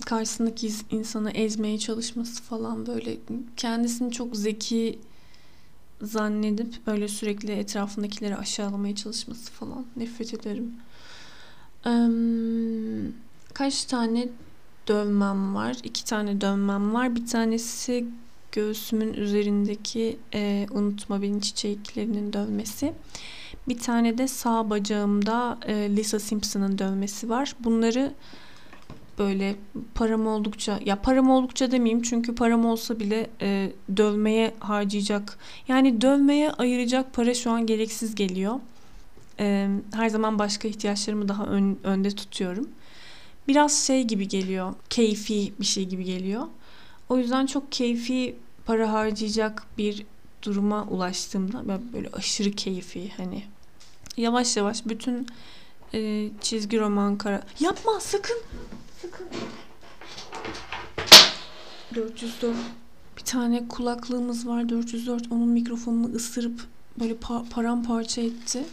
karşısındaki 0.04 0.72
insanı 0.90 1.30
ezmeye 1.30 1.78
çalışması 1.78 2.42
falan 2.42 2.86
böyle 2.86 3.16
kendisini 3.56 4.12
çok 4.12 4.36
zeki 4.36 4.98
zannedip 6.02 6.86
böyle 6.86 7.08
sürekli 7.08 7.52
etrafındakileri 7.52 8.36
aşağılamaya 8.36 8.94
çalışması 8.94 9.52
falan 9.52 9.86
nefret 9.96 10.34
ederim. 10.34 10.74
Kaç 13.54 13.84
tane 13.84 14.28
dövmem 14.88 15.54
var? 15.54 15.76
İki 15.84 16.04
tane 16.04 16.40
dövmem 16.40 16.94
var. 16.94 17.16
Bir 17.16 17.26
tanesi 17.26 18.06
göğsümün 18.52 19.14
üzerindeki 19.14 20.16
e, 20.34 20.66
unutma 20.70 21.22
beni 21.22 21.40
çiçeklerinin 21.40 22.32
dövmesi. 22.32 22.92
Bir 23.68 23.78
tane 23.78 24.18
de 24.18 24.28
sağ 24.28 24.70
bacağımda 24.70 25.58
e, 25.66 25.96
Lisa 25.96 26.20
Simpson'ın 26.20 26.78
dövmesi 26.78 27.28
var. 27.28 27.56
Bunları 27.60 28.12
böyle 29.18 29.56
param 29.94 30.26
oldukça 30.26 30.80
ya 30.84 31.02
param 31.02 31.30
oldukça 31.30 31.70
demeyeyim 31.70 32.02
çünkü 32.02 32.34
param 32.34 32.66
olsa 32.66 33.00
bile 33.00 33.30
e, 33.40 33.72
dövmeye 33.96 34.54
harcayacak 34.58 35.38
yani 35.68 36.00
dövmeye 36.00 36.50
ayıracak 36.50 37.14
para 37.14 37.34
şu 37.34 37.50
an 37.50 37.66
gereksiz 37.66 38.14
geliyor. 38.14 38.60
E, 39.40 39.68
her 39.94 40.08
zaman 40.08 40.38
başka 40.38 40.68
ihtiyaçlarımı 40.68 41.28
daha 41.28 41.46
ön, 41.46 41.78
önde 41.84 42.10
tutuyorum. 42.10 42.68
Biraz 43.48 43.86
şey 43.86 44.04
gibi 44.04 44.28
geliyor 44.28 44.74
keyfi 44.90 45.52
bir 45.60 45.64
şey 45.66 45.84
gibi 45.84 46.04
geliyor. 46.04 46.46
O 47.08 47.18
yüzden 47.18 47.46
çok 47.46 47.72
keyfi 47.72 48.36
para 48.66 48.92
harcayacak 48.92 49.62
bir 49.78 50.06
duruma 50.42 50.84
ulaştığımda 50.84 51.68
ben 51.68 51.80
böyle 51.92 52.08
aşırı 52.12 52.50
keyfi 52.50 53.12
hani 53.16 53.44
yavaş 54.16 54.56
yavaş 54.56 54.86
bütün 54.86 55.26
e, 55.94 56.28
çizgi 56.40 56.80
roman 56.80 57.18
kara 57.18 57.42
yapma 57.60 58.00
sakın 58.00 58.36
Sakın. 59.02 59.26
404. 61.94 62.56
Bir 63.16 63.22
tane 63.22 63.68
kulaklığımız 63.68 64.46
var 64.48 64.68
404. 64.68 65.22
Onun 65.32 65.48
mikrofonunu 65.48 66.14
ısırıp 66.16 66.60
böyle 67.00 67.14
pa- 67.14 67.48
paramparça 67.48 68.20
etti. 68.20 68.64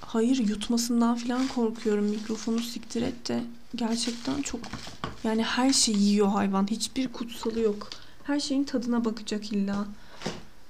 Hayır 0.00 0.48
yutmasından 0.48 1.16
falan 1.16 1.48
korkuyorum. 1.48 2.04
Mikrofonu 2.04 2.58
siktir 2.58 3.02
et 3.02 3.28
de 3.28 3.40
gerçekten 3.74 4.42
çok 4.42 4.60
yani 5.24 5.42
her 5.42 5.72
şeyi 5.72 6.02
yiyor 6.02 6.28
hayvan. 6.28 6.66
Hiçbir 6.70 7.08
kutsalı 7.08 7.60
yok. 7.60 7.90
Her 8.24 8.40
şeyin 8.40 8.64
tadına 8.64 9.04
bakacak 9.04 9.52
illa. 9.52 9.86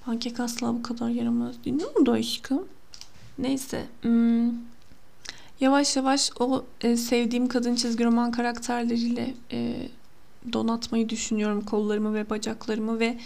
Pankek 0.04 0.40
asla 0.40 0.74
bu 0.74 0.82
kadar 0.82 1.08
yaramaz 1.08 1.64
değil. 1.64 1.76
Ne 1.76 1.86
oldu 1.86 2.12
aşkım? 2.12 2.64
Neyse. 3.38 3.86
Hmm, 4.02 4.50
Yavaş 5.60 5.96
yavaş 5.96 6.30
o 6.40 6.64
e, 6.80 6.96
sevdiğim 6.96 7.48
kadın 7.48 7.74
çizgi 7.74 8.04
roman 8.04 8.30
karakterleriyle 8.32 9.34
e, 9.52 9.88
donatmayı 10.52 11.08
düşünüyorum 11.08 11.64
kollarımı 11.64 12.14
ve 12.14 12.30
bacaklarımı 12.30 13.00
ve 13.00 13.18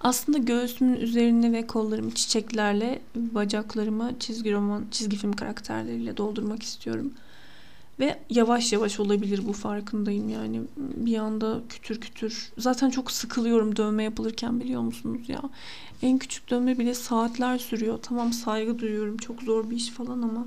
aslında 0.00 0.38
göğsümün 0.38 1.00
üzerine 1.00 1.52
ve 1.52 1.66
kollarımı 1.66 2.10
çiçeklerle 2.10 3.02
bacaklarımı 3.16 4.12
çizgi 4.20 4.52
roman 4.52 4.84
çizgi 4.90 5.16
film 5.16 5.32
karakterleriyle 5.32 6.16
doldurmak 6.16 6.62
istiyorum. 6.62 7.12
Ve 8.00 8.18
yavaş 8.30 8.72
yavaş 8.72 9.00
olabilir 9.00 9.40
bu 9.48 9.52
farkındayım 9.52 10.28
yani. 10.28 10.60
Bir 10.76 11.16
anda 11.16 11.60
kütür 11.68 12.00
kütür. 12.00 12.52
Zaten 12.58 12.90
çok 12.90 13.10
sıkılıyorum 13.10 13.76
dövme 13.76 14.04
yapılırken 14.04 14.60
biliyor 14.60 14.80
musunuz 14.80 15.28
ya? 15.28 15.42
En 16.02 16.18
küçük 16.18 16.50
dövme 16.50 16.78
bile 16.78 16.94
saatler 16.94 17.58
sürüyor. 17.58 17.98
Tamam 18.02 18.32
saygı 18.32 18.78
duyuyorum. 18.78 19.16
Çok 19.16 19.42
zor 19.42 19.70
bir 19.70 19.76
iş 19.76 19.90
falan 19.90 20.22
ama 20.22 20.46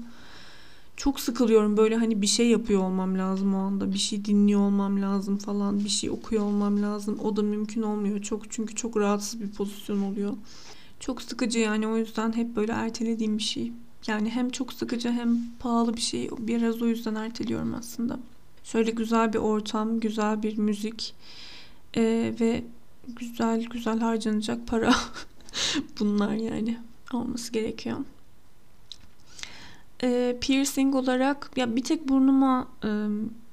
çok 0.97 1.19
sıkılıyorum 1.19 1.77
böyle 1.77 1.95
hani 1.95 2.21
bir 2.21 2.27
şey 2.27 2.47
yapıyor 2.47 2.83
olmam 2.83 3.17
lazım 3.17 3.55
o 3.55 3.57
anda. 3.57 3.93
Bir 3.93 3.97
şey 3.97 4.25
dinliyor 4.25 4.59
olmam 4.61 5.01
lazım 5.01 5.37
falan. 5.37 5.79
Bir 5.79 5.89
şey 5.89 6.09
okuyor 6.09 6.43
olmam 6.43 6.81
lazım. 6.81 7.19
O 7.23 7.35
da 7.35 7.41
mümkün 7.41 7.81
olmuyor 7.81 8.21
çok 8.21 8.51
çünkü 8.51 8.75
çok 8.75 8.97
rahatsız 8.97 9.41
bir 9.41 9.51
pozisyon 9.51 10.01
oluyor. 10.01 10.33
Çok 10.99 11.21
sıkıcı 11.21 11.59
yani 11.59 11.87
o 11.87 11.97
yüzden 11.97 12.35
hep 12.35 12.55
böyle 12.55 12.71
ertelediğim 12.71 13.37
bir 13.37 13.43
şey. 13.43 13.71
Yani 14.07 14.29
hem 14.29 14.49
çok 14.49 14.73
sıkıcı 14.73 15.11
hem 15.11 15.37
pahalı 15.59 15.95
bir 15.95 16.01
şey. 16.01 16.29
Biraz 16.39 16.81
o 16.81 16.87
yüzden 16.87 17.15
erteliyorum 17.15 17.73
aslında. 17.73 18.19
Şöyle 18.63 18.91
güzel 18.91 19.33
bir 19.33 19.39
ortam, 19.39 19.99
güzel 19.99 20.43
bir 20.43 20.57
müzik 20.57 21.15
ee, 21.95 22.35
ve 22.39 22.63
güzel 23.07 23.63
güzel 23.63 23.99
harcanacak 23.99 24.67
para. 24.67 24.95
Bunlar 25.99 26.33
yani 26.33 26.77
olması 27.13 27.51
gerekiyor. 27.51 27.97
Ee, 30.03 30.37
piercing 30.41 30.95
olarak 30.95 31.51
ya 31.55 31.75
bir 31.75 31.83
tek 31.83 32.09
burnuma 32.09 32.67
e, 32.83 32.89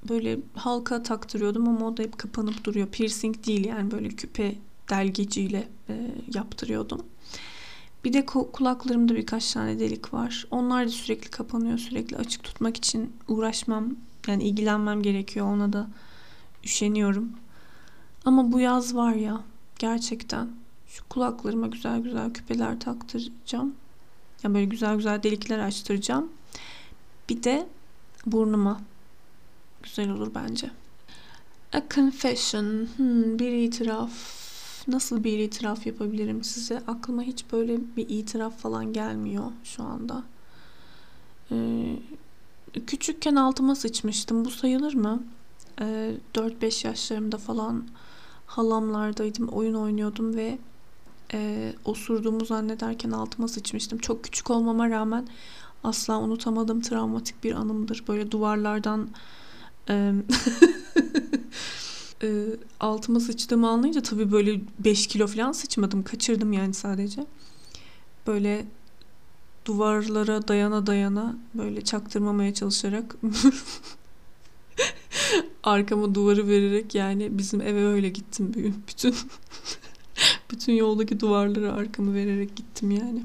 böyle 0.09 0.39
halka 0.55 1.03
taktırıyordum 1.03 1.69
ama 1.69 1.87
o 1.87 1.97
da 1.97 2.03
hep 2.03 2.19
kapanıp 2.19 2.65
duruyor. 2.65 2.87
Piercing 2.87 3.47
değil 3.47 3.65
yani 3.67 3.91
böyle 3.91 4.09
küpe 4.09 4.55
delgeciyle 4.91 5.69
e, 5.89 6.11
yaptırıyordum. 6.35 7.03
Bir 8.05 8.13
de 8.13 8.27
kulaklarımda 8.27 9.15
birkaç 9.15 9.53
tane 9.53 9.79
delik 9.79 10.15
var. 10.15 10.47
Onlar 10.51 10.87
da 10.87 10.89
sürekli 10.89 11.31
kapanıyor. 11.31 11.79
Sürekli 11.79 12.17
açık 12.17 12.43
tutmak 12.43 12.77
için 12.77 13.13
uğraşmam, 13.29 13.97
yani 14.27 14.45
ilgilenmem 14.45 15.03
gerekiyor. 15.03 15.47
Ona 15.47 15.73
da 15.73 15.89
üşeniyorum. 16.65 17.31
Ama 18.25 18.53
bu 18.53 18.61
yaz 18.61 18.95
var 18.95 19.15
ya 19.15 19.41
gerçekten 19.79 20.49
şu 20.87 21.09
kulaklarıma 21.09 21.67
güzel 21.67 22.01
güzel 22.01 22.33
küpeler 22.33 22.81
taktıracağım. 22.81 23.75
Yani 24.43 24.55
böyle 24.55 24.67
güzel 24.67 24.97
güzel 24.97 25.23
delikler 25.23 25.59
açtıracağım. 25.59 26.29
Bir 27.31 27.43
de 27.43 27.69
burnuma. 28.27 28.81
Güzel 29.83 30.11
olur 30.11 30.31
bence. 30.35 30.71
A 31.73 31.83
confession. 31.95 32.89
Hmm, 32.97 33.39
bir 33.39 33.53
itiraf 33.53 34.11
nasıl 34.89 35.25
bir 35.25 35.39
itiraf 35.39 35.87
yapabilirim 35.87 36.45
size? 36.45 36.83
Aklıma 36.87 37.23
hiç 37.23 37.45
böyle 37.53 37.79
bir 37.97 38.09
itiraf 38.09 38.59
falan 38.59 38.93
gelmiyor 38.93 39.53
şu 39.65 39.83
anda. 39.83 40.23
Ee, 41.53 41.97
küçükken 42.87 43.35
altıma 43.35 43.75
sıçmıştım. 43.75 44.45
Bu 44.45 44.51
sayılır 44.51 44.95
mı? 44.95 45.23
Ee, 45.81 46.15
4-5 46.35 46.87
yaşlarımda 46.87 47.39
falan 47.39 47.89
halamlardaydım. 48.47 49.49
Oyun 49.49 49.75
oynuyordum 49.75 50.37
ve 50.37 50.59
e, 51.33 51.73
osurduğumu 51.85 52.45
zannederken 52.45 53.11
altıma 53.11 53.49
sıçmıştım. 53.49 53.99
Çok 53.99 54.25
küçük 54.25 54.51
olmama 54.51 54.91
rağmen 54.91 55.29
asla 55.85 56.19
unutamadığım 56.19 56.81
travmatik 56.81 57.45
bir 57.45 57.53
anımdır. 57.55 58.05
Böyle 58.09 58.31
duvarlardan 58.31 59.09
e, 59.89 60.13
e, 62.23 62.45
altıma 62.81 63.21
sıçtığımı 63.21 63.69
anlayınca 63.69 64.03
tabii 64.03 64.33
böyle 64.33 64.61
5 64.79 65.07
kilo 65.07 65.27
falan 65.27 65.53
sıçmadım. 65.53 66.03
Kaçırdım 66.03 66.53
yani 66.53 66.75
sadece. 66.75 67.27
Böyle 68.27 68.67
duvarlara 69.67 70.49
dayana 70.49 70.87
dayana 70.87 71.37
böyle 71.55 71.81
çaktırmamaya 71.81 72.55
çalışarak 72.55 73.17
arkama 75.63 76.15
duvarı 76.15 76.49
vererek 76.49 76.95
yani 76.95 77.39
bizim 77.39 77.61
eve 77.61 77.87
öyle 77.87 78.09
gittim 78.09 78.75
bütün 78.89 79.15
bütün 80.51 80.73
yoldaki 80.73 81.21
duvarları 81.21 81.73
arkamı 81.73 82.15
vererek 82.15 82.57
gittim 82.57 82.91
yani. 82.91 83.25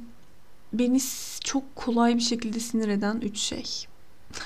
Beni 0.74 1.00
çok 1.46 1.76
kolay 1.76 2.16
bir 2.16 2.22
şekilde 2.22 2.60
sinir 2.60 2.88
eden 2.88 3.22
üç 3.22 3.38
şey. 3.38 3.66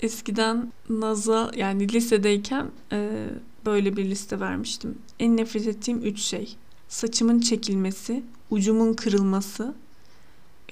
Eskiden 0.00 0.72
Naz'a 0.88 1.50
yani 1.56 1.92
lisedeyken 1.92 2.70
e, 2.92 3.28
böyle 3.66 3.96
bir 3.96 4.04
liste 4.04 4.40
vermiştim. 4.40 4.98
En 5.18 5.36
nefret 5.36 5.66
ettiğim 5.66 5.98
üç 6.02 6.20
şey. 6.20 6.56
Saçımın 6.88 7.40
çekilmesi, 7.40 8.22
ucumun 8.50 8.94
kırılması, 8.94 9.74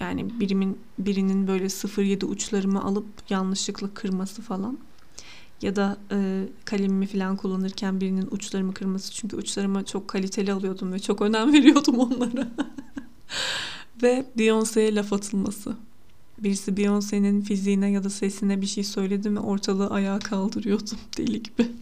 yani 0.01 0.41
birimin 0.41 0.79
birinin 0.99 1.47
böyle 1.47 1.65
0.7 1.65 2.25
uçlarımı 2.25 2.85
alıp 2.85 3.07
yanlışlıkla 3.31 3.95
kırması 3.95 4.43
falan. 4.43 4.79
Ya 5.63 5.77
da 5.77 5.97
e, 6.11 6.49
kalemimi 6.65 7.07
falan 7.07 7.37
kullanırken 7.37 8.01
birinin 8.01 8.29
uçlarımı 8.31 8.75
kırması. 8.75 9.13
Çünkü 9.13 9.37
uçlarımı 9.37 9.85
çok 9.85 10.09
kaliteli 10.09 10.53
alıyordum 10.53 10.93
ve 10.93 10.99
çok 10.99 11.23
önem 11.23 11.53
veriyordum 11.53 11.99
onlara. 11.99 12.49
ve 14.03 14.25
Beyoncé'ye 14.39 14.95
laf 14.95 15.13
atılması. 15.13 15.77
Birisi 16.39 16.71
Beyoncé'nin 16.71 17.41
fiziğine 17.41 17.91
ya 17.91 18.05
da 18.05 18.11
sesine 18.11 18.61
bir 18.61 18.67
şey 18.67 18.85
söyledi 18.85 19.31
mi 19.31 19.41
ortalığı 19.41 19.91
ayağa 19.91 20.19
kaldırıyordum 20.19 20.99
deli 21.19 21.43
gibi. 21.43 21.73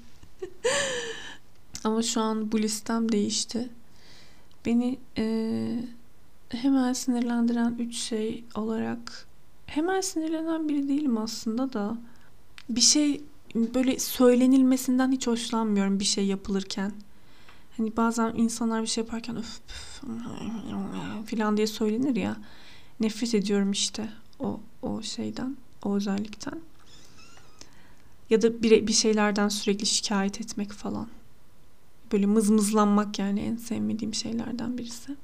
Ama 1.85 2.03
şu 2.03 2.21
an 2.21 2.53
bu 2.53 2.59
listem 2.59 3.13
değişti. 3.13 3.69
Beni 4.67 4.99
e, 5.19 5.85
hemen 6.49 6.93
sinirlendiren 6.93 7.77
üç 7.79 7.97
şey 7.97 8.45
olarak 8.55 9.27
hemen 9.67 10.01
sinirlenen 10.01 10.69
biri 10.69 10.89
değilim 10.89 11.19
aslında 11.19 11.73
da 11.73 11.99
bir 12.69 12.81
şey 12.81 13.21
böyle 13.55 13.99
söylenilmesinden 13.99 15.13
hiç 15.13 15.27
hoşlanmıyorum 15.27 16.01
bir 16.01 16.05
şey 16.05 16.27
yapılırken. 16.27 16.93
Hani 17.77 17.97
bazen 17.97 18.35
insanlar 18.35 18.83
bir 18.83 18.87
şey 18.87 19.05
yaparken 19.05 19.37
öf, 19.37 19.61
öf 21.21 21.31
falan 21.31 21.57
diye 21.57 21.67
söylenir 21.67 22.17
ya. 22.17 22.37
Nefret 23.01 23.35
ediyorum 23.35 23.73
işte 23.73 24.09
o 24.41 24.61
o 24.83 25.03
şeyden, 25.03 25.57
o 25.85 25.97
özellikten. 25.97 26.61
Ya 28.31 28.43
da 28.43 28.63
bir, 28.63 28.87
bir 28.87 28.93
şeylerden 28.93 29.49
sürekli 29.49 29.87
şikayet 29.87 30.41
etmek 30.41 30.73
falan. 30.73 31.09
Böyle 32.13 32.27
mızmızlanmak 32.27 33.19
yani 33.19 33.41
en 33.41 33.57
sevmediğim 33.57 34.15
şeylerden 34.15 34.79
birisi. 34.79 35.17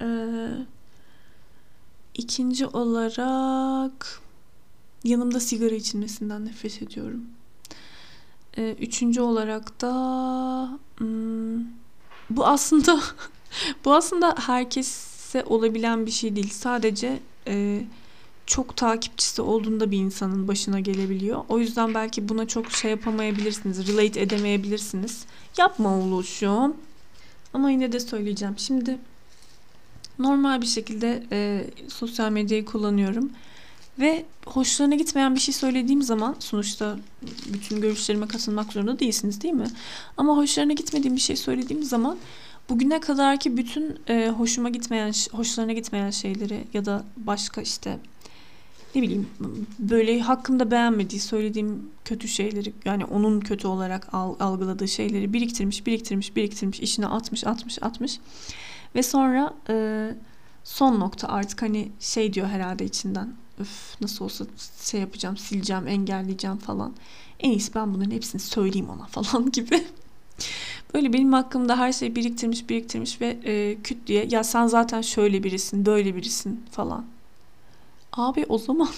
Ee, 0.00 0.48
ikinci 2.14 2.66
olarak 2.66 4.20
yanımda 5.04 5.40
sigara 5.40 5.74
içilmesinden 5.74 6.46
nefret 6.46 6.82
ediyorum. 6.82 7.24
Ee, 8.58 8.76
üçüncü 8.80 9.20
olarak 9.20 9.80
da 9.80 9.90
hmm, 10.98 11.60
bu 12.30 12.46
aslında 12.46 13.00
bu 13.84 13.94
aslında 13.94 14.34
herkese 14.46 15.44
olabilen 15.44 16.06
bir 16.06 16.10
şey 16.10 16.36
değil. 16.36 16.50
Sadece 16.50 17.20
e, 17.46 17.84
çok 18.46 18.76
takipçisi 18.76 19.42
olduğunda 19.42 19.90
bir 19.90 19.98
insanın 19.98 20.48
başına 20.48 20.80
gelebiliyor. 20.80 21.44
O 21.48 21.58
yüzden 21.58 21.94
belki 21.94 22.28
buna 22.28 22.48
çok 22.48 22.72
şey 22.72 22.90
yapamayabilirsiniz, 22.90 23.88
relate 23.88 24.20
edemeyebilirsiniz. 24.20 25.24
Yapma 25.58 25.98
oluşum. 25.98 26.76
Ama 27.54 27.70
yine 27.70 27.92
de 27.92 28.00
söyleyeceğim. 28.00 28.54
Şimdi 28.58 28.98
normal 30.18 30.60
bir 30.60 30.66
şekilde 30.66 31.22
e, 31.32 31.66
sosyal 31.88 32.30
medyayı 32.30 32.64
kullanıyorum. 32.64 33.30
Ve 34.00 34.24
hoşlarına 34.46 34.94
gitmeyen 34.94 35.34
bir 35.34 35.40
şey 35.40 35.54
söylediğim 35.54 36.02
zaman 36.02 36.36
sonuçta 36.38 36.96
bütün 37.52 37.80
görüşlerime 37.80 38.28
katılmak 38.28 38.72
zorunda 38.72 38.98
değilsiniz 38.98 39.40
değil 39.40 39.54
mi? 39.54 39.66
Ama 40.16 40.36
hoşlarına 40.36 40.72
gitmediğim 40.72 41.16
bir 41.16 41.20
şey 41.20 41.36
söylediğim 41.36 41.82
zaman 41.82 42.18
bugüne 42.68 43.00
kadarki 43.00 43.56
bütün 43.56 43.98
e, 44.08 44.28
hoşuma 44.28 44.68
gitmeyen, 44.68 45.12
hoşlarına 45.32 45.72
gitmeyen 45.72 46.10
şeyleri 46.10 46.64
ya 46.74 46.84
da 46.84 47.04
başka 47.16 47.60
işte 47.60 47.98
ne 48.94 49.02
bileyim 49.02 49.28
böyle 49.78 50.20
hakkımda 50.20 50.70
beğenmediği 50.70 51.20
söylediğim 51.20 51.90
kötü 52.04 52.28
şeyleri 52.28 52.72
yani 52.84 53.04
onun 53.04 53.40
kötü 53.40 53.66
olarak 53.66 54.14
algıladığı 54.40 54.88
şeyleri 54.88 55.32
biriktirmiş 55.32 55.86
biriktirmiş 55.86 56.36
biriktirmiş 56.36 56.80
işine 56.80 57.06
atmış 57.06 57.46
atmış 57.46 57.82
atmış 57.82 58.18
ve 58.94 59.02
sonra 59.02 59.54
e, 59.68 60.08
son 60.64 61.00
nokta 61.00 61.28
artık 61.28 61.62
hani 61.62 61.88
şey 62.00 62.32
diyor 62.32 62.48
herhalde 62.48 62.84
içinden 62.84 63.32
öf 63.60 64.00
nasıl 64.00 64.24
olsa 64.24 64.44
şey 64.82 65.00
yapacağım 65.00 65.36
sileceğim 65.36 65.88
engelleyeceğim 65.88 66.56
falan 66.56 66.94
en 67.40 67.50
iyisi 67.50 67.74
ben 67.74 67.94
bunların 67.94 68.10
hepsini 68.10 68.40
söyleyeyim 68.40 68.90
ona 68.90 69.06
falan 69.06 69.52
gibi 69.52 69.84
böyle 70.94 71.12
benim 71.12 71.32
hakkımda 71.32 71.78
her 71.78 71.92
şeyi 71.92 72.16
biriktirmiş 72.16 72.68
biriktirmiş 72.68 73.20
ve 73.20 73.26
e, 73.44 73.82
küt 73.82 74.06
diye 74.06 74.26
ya 74.30 74.44
sen 74.44 74.66
zaten 74.66 75.00
şöyle 75.02 75.44
birisin 75.44 75.86
böyle 75.86 76.16
birisin 76.16 76.64
falan 76.70 77.04
Abi 78.12 78.46
o 78.48 78.58
zaman 78.58 78.88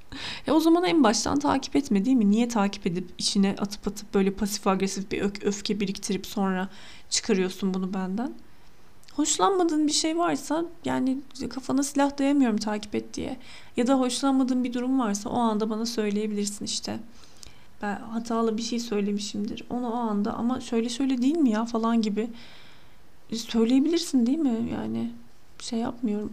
ya 0.46 0.54
o 0.54 0.60
zaman 0.60 0.84
en 0.84 1.04
baştan 1.04 1.38
takip 1.38 1.76
etme 1.76 2.04
değil 2.04 2.16
mi? 2.16 2.30
Niye 2.30 2.48
takip 2.48 2.86
edip 2.86 3.10
içine 3.18 3.56
atıp 3.58 3.88
atıp 3.88 4.14
böyle 4.14 4.30
pasif 4.30 4.66
agresif 4.66 5.12
bir 5.12 5.22
öfke 5.22 5.80
biriktirip 5.80 6.26
sonra 6.26 6.68
çıkarıyorsun 7.10 7.74
bunu 7.74 7.94
benden? 7.94 8.34
Hoşlanmadığın 9.16 9.86
bir 9.86 9.92
şey 9.92 10.18
varsa 10.18 10.64
yani 10.84 11.18
kafana 11.50 11.82
silah 11.82 12.18
dayamıyorum 12.18 12.56
takip 12.56 12.94
et 12.94 13.14
diye. 13.14 13.36
Ya 13.76 13.86
da 13.86 14.00
hoşlanmadığın 14.00 14.64
bir 14.64 14.72
durum 14.72 15.00
varsa 15.00 15.30
o 15.30 15.38
anda 15.38 15.70
bana 15.70 15.86
söyleyebilirsin 15.86 16.64
işte. 16.64 16.98
Ben 17.82 18.00
hatalı 18.00 18.56
bir 18.58 18.62
şey 18.62 18.78
söylemişimdir. 18.78 19.64
Onu 19.70 19.90
o 19.90 19.94
anda 19.96 20.34
ama 20.34 20.60
şöyle 20.60 20.88
şöyle 20.88 21.22
değil 21.22 21.36
mi 21.36 21.50
ya 21.50 21.64
falan 21.64 22.02
gibi 22.02 22.30
söyleyebilirsin 23.36 24.26
değil 24.26 24.38
mi? 24.38 24.70
Yani 24.72 25.10
şey 25.58 25.78
yapmıyorum. 25.78 26.32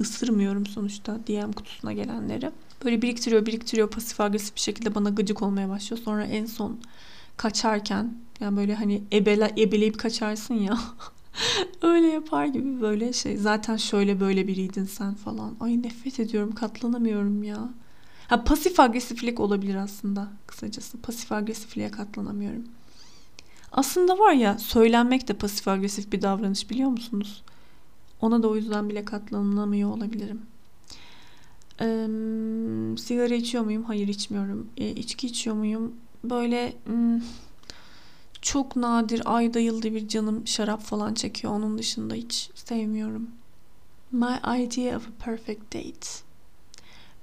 ısırmıyorum 0.00 0.66
sonuçta 0.66 1.18
DM 1.26 1.52
kutusuna 1.52 1.92
gelenleri. 1.92 2.50
Böyle 2.84 3.02
biriktiriyor 3.02 3.46
biriktiriyor 3.46 3.90
pasif 3.90 4.20
agresif 4.20 4.54
bir 4.54 4.60
şekilde 4.60 4.94
bana 4.94 5.10
gıcık 5.10 5.42
olmaya 5.42 5.68
başlıyor. 5.68 6.02
Sonra 6.04 6.24
en 6.24 6.46
son 6.46 6.78
kaçarken 7.36 8.14
yani 8.40 8.56
böyle 8.56 8.74
hani 8.74 9.02
ebele, 9.12 9.54
ebeleyip 9.58 9.98
kaçarsın 9.98 10.54
ya. 10.54 10.78
Öyle 11.82 12.06
yapar 12.06 12.46
gibi 12.46 12.80
böyle 12.80 13.12
şey. 13.12 13.36
Zaten 13.36 13.76
şöyle 13.76 14.20
böyle 14.20 14.48
biriydin 14.48 14.84
sen 14.84 15.14
falan. 15.14 15.56
Ay 15.60 15.82
nefret 15.82 16.20
ediyorum 16.20 16.54
katlanamıyorum 16.54 17.42
ya. 17.42 17.68
Ha 18.28 18.44
pasif 18.44 18.80
agresiflik 18.80 19.40
olabilir 19.40 19.74
aslında 19.74 20.28
kısacası. 20.46 21.00
Pasif 21.00 21.32
agresifliğe 21.32 21.90
katlanamıyorum. 21.90 22.64
Aslında 23.72 24.18
var 24.18 24.32
ya 24.32 24.58
söylenmek 24.58 25.28
de 25.28 25.32
pasif 25.34 25.68
agresif 25.68 26.12
bir 26.12 26.22
davranış 26.22 26.70
biliyor 26.70 26.90
musunuz? 26.90 27.42
Ona 28.20 28.42
da 28.42 28.48
o 28.48 28.56
yüzden 28.56 28.88
bile 28.88 29.04
katlanamıyor 29.04 29.90
olabilirim. 29.90 30.42
Ee, 31.80 32.06
sigara 32.98 33.34
içiyor 33.34 33.64
muyum? 33.64 33.84
Hayır 33.84 34.08
içmiyorum. 34.08 34.68
E, 34.76 34.90
içki 34.90 35.26
içiyor 35.26 35.56
muyum? 35.56 35.92
Böyle 36.24 36.72
hmm, 36.86 37.20
çok 38.42 38.76
nadir 38.76 39.22
ayda 39.24 39.58
yılda 39.58 39.94
bir 39.94 40.08
canım 40.08 40.46
şarap 40.46 40.82
falan 40.82 41.14
çekiyor. 41.14 41.52
Onun 41.52 41.78
dışında 41.78 42.14
hiç 42.14 42.50
sevmiyorum. 42.54 43.28
My 44.12 44.62
idea 44.62 44.96
of 44.96 45.08
a 45.08 45.24
perfect 45.24 45.74
date. 45.74 46.08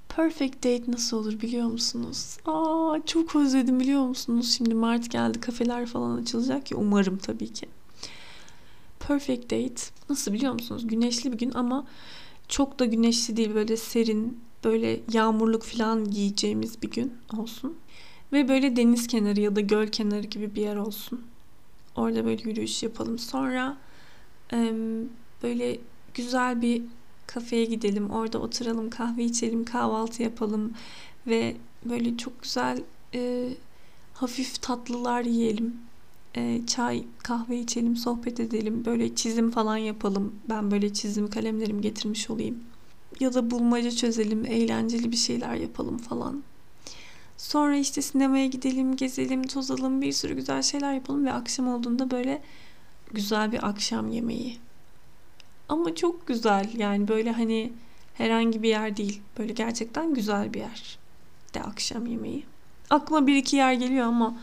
Perfect 0.08 0.56
date 0.56 0.82
nasıl 0.88 1.16
olur 1.16 1.40
biliyor 1.40 1.66
musunuz? 1.66 2.36
Aa 2.46 2.98
çok 3.06 3.36
özledim 3.36 3.80
biliyor 3.80 4.02
musunuz? 4.02 4.54
Şimdi 4.56 4.74
Mart 4.74 5.10
geldi 5.10 5.40
kafeler 5.40 5.86
falan 5.86 6.22
açılacak 6.22 6.70
ya 6.70 6.78
umarım 6.78 7.18
tabii 7.18 7.52
ki. 7.52 7.68
Perfect 9.00 9.44
date 9.44 9.82
nasıl 10.08 10.32
biliyor 10.32 10.52
musunuz? 10.52 10.86
Güneşli 10.86 11.32
bir 11.32 11.38
gün 11.38 11.52
ama 11.54 11.86
çok 12.48 12.78
da 12.78 12.84
güneşli 12.84 13.36
değil 13.36 13.54
böyle 13.54 13.76
serin 13.76 14.40
böyle 14.64 15.00
yağmurluk 15.12 15.62
falan 15.62 16.10
giyeceğimiz 16.10 16.82
bir 16.82 16.90
gün 16.90 17.14
olsun. 17.38 17.76
Ve 18.32 18.48
böyle 18.48 18.76
deniz 18.76 19.06
kenarı 19.06 19.40
ya 19.40 19.56
da 19.56 19.60
göl 19.60 19.88
kenarı 19.88 20.26
gibi 20.26 20.54
bir 20.54 20.62
yer 20.62 20.76
olsun. 20.76 21.24
Orada 21.96 22.24
böyle 22.24 22.50
yürüyüş 22.50 22.82
yapalım. 22.82 23.18
Sonra 23.18 23.76
böyle 25.42 25.78
güzel 26.14 26.62
bir 26.62 26.82
kafeye 27.26 27.64
gidelim. 27.64 28.10
Orada 28.10 28.38
oturalım, 28.38 28.90
kahve 28.90 29.24
içelim, 29.24 29.64
kahvaltı 29.64 30.22
yapalım. 30.22 30.72
Ve 31.26 31.56
böyle 31.84 32.16
çok 32.16 32.42
güzel 32.42 32.82
e, 33.14 33.48
hafif 34.14 34.62
tatlılar 34.62 35.22
yiyelim. 35.24 35.76
E, 36.34 36.60
çay, 36.66 37.04
kahve 37.22 37.60
içelim, 37.60 37.96
sohbet 37.96 38.40
edelim. 38.40 38.84
Böyle 38.84 39.14
çizim 39.14 39.50
falan 39.50 39.76
yapalım. 39.76 40.34
Ben 40.48 40.70
böyle 40.70 40.92
çizim 40.92 41.30
kalemlerimi 41.30 41.80
getirmiş 41.80 42.30
olayım. 42.30 42.60
Ya 43.20 43.34
da 43.34 43.50
bulmaca 43.50 43.90
çözelim, 43.90 44.46
eğlenceli 44.46 45.12
bir 45.12 45.16
şeyler 45.16 45.54
yapalım 45.54 45.98
falan. 45.98 46.42
Sonra 47.36 47.76
işte 47.76 48.02
sinemaya 48.02 48.46
gidelim, 48.46 48.96
gezelim, 48.96 49.42
tozalım, 49.46 50.02
bir 50.02 50.12
sürü 50.12 50.34
güzel 50.34 50.62
şeyler 50.62 50.94
yapalım 50.94 51.26
ve 51.26 51.32
akşam 51.32 51.68
olduğunda 51.68 52.10
böyle 52.10 52.42
güzel 53.12 53.52
bir 53.52 53.68
akşam 53.68 54.08
yemeği. 54.08 54.58
Ama 55.68 55.94
çok 55.94 56.26
güzel 56.26 56.70
yani 56.76 57.08
böyle 57.08 57.32
hani 57.32 57.72
herhangi 58.14 58.62
bir 58.62 58.68
yer 58.68 58.96
değil. 58.96 59.20
Böyle 59.38 59.52
gerçekten 59.52 60.14
güzel 60.14 60.54
bir 60.54 60.60
yer 60.60 60.98
de 61.54 61.62
akşam 61.62 62.06
yemeği. 62.06 62.44
Aklıma 62.90 63.26
bir 63.26 63.36
iki 63.36 63.56
yer 63.56 63.72
geliyor 63.72 64.06
ama 64.06 64.36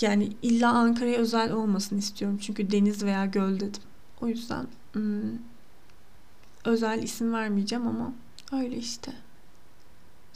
yani 0.00 0.32
illa 0.42 0.70
Ankara'ya 0.70 1.18
özel 1.18 1.52
olmasın 1.52 1.98
istiyorum. 1.98 2.38
Çünkü 2.38 2.70
deniz 2.70 3.04
veya 3.04 3.26
göl 3.26 3.60
dedim. 3.60 3.82
O 4.20 4.28
yüzden 4.28 4.66
hmm, 4.92 5.38
özel 6.64 7.02
isim 7.02 7.32
vermeyeceğim 7.32 7.86
ama 7.86 8.12
öyle 8.52 8.76
işte. 8.76 9.12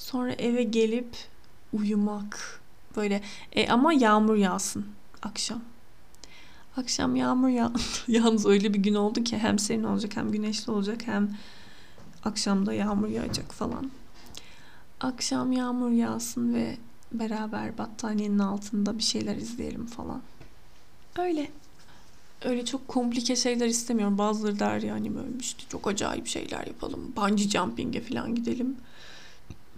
Sonra 0.03 0.33
eve 0.33 0.63
gelip 0.63 1.17
uyumak. 1.73 2.61
Böyle 2.97 3.23
e, 3.53 3.69
ama 3.69 3.93
yağmur 3.93 4.37
yağsın 4.37 4.87
akşam. 5.23 5.61
Akşam 6.77 7.17
yağmur 7.17 7.49
ya 7.49 7.73
yalnız 8.09 8.47
öyle 8.47 8.75
bir 8.75 8.79
gün 8.79 8.95
oldu 8.95 9.25
ki 9.25 9.39
hem 9.39 9.59
serin 9.59 9.85
olacak 9.85 10.17
hem 10.17 10.33
güneşli 10.33 10.73
olacak 10.73 11.07
hem 11.07 11.37
akşamda 12.25 12.73
yağmur 12.73 13.09
yağacak 13.09 13.53
falan. 13.53 13.91
Akşam 15.01 15.53
yağmur 15.53 15.91
yağsın 15.91 16.55
ve 16.55 16.77
beraber 17.13 17.79
battaniyenin 17.79 18.39
altında 18.39 18.99
bir 18.99 19.03
şeyler 19.03 19.37
izleyelim 19.37 19.87
falan. 19.87 20.23
Öyle. 21.19 21.51
Öyle 22.45 22.65
çok 22.65 22.89
komplike 22.89 23.37
şeyler 23.37 23.67
istemiyorum. 23.67 24.19
Bazıları 24.19 24.59
der 24.59 24.83
yani 24.83 25.15
böyle 25.15 25.29
işte 25.41 25.63
çok 25.69 25.89
acayip 25.89 26.27
şeyler 26.27 26.67
yapalım. 26.67 27.13
Bungee 27.17 27.49
jumping'e 27.49 28.01
falan 28.01 28.35
gidelim. 28.35 28.77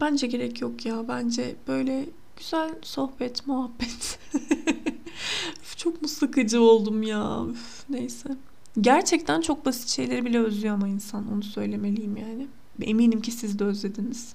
Bence 0.01 0.27
gerek 0.27 0.61
yok 0.61 0.87
ya. 0.87 1.09
Bence 1.09 1.57
böyle 1.69 2.07
güzel 2.37 2.75
sohbet, 2.83 3.47
muhabbet. 3.47 4.19
çok 5.77 6.03
mu 6.03 6.09
sıkıcı 6.09 6.63
oldum 6.63 7.03
ya. 7.03 7.41
Üf, 7.51 7.85
neyse. 7.89 8.37
Gerçekten 8.81 9.41
çok 9.41 9.67
basit 9.67 9.89
şeyleri 9.89 10.25
bile 10.25 10.39
özlüyor 10.39 10.75
ama 10.75 10.89
insan. 10.89 11.33
Onu 11.33 11.43
söylemeliyim 11.43 12.17
yani. 12.17 12.47
Eminim 12.83 13.21
ki 13.21 13.31
siz 13.31 13.59
de 13.59 13.65
özlediniz. 13.65 14.35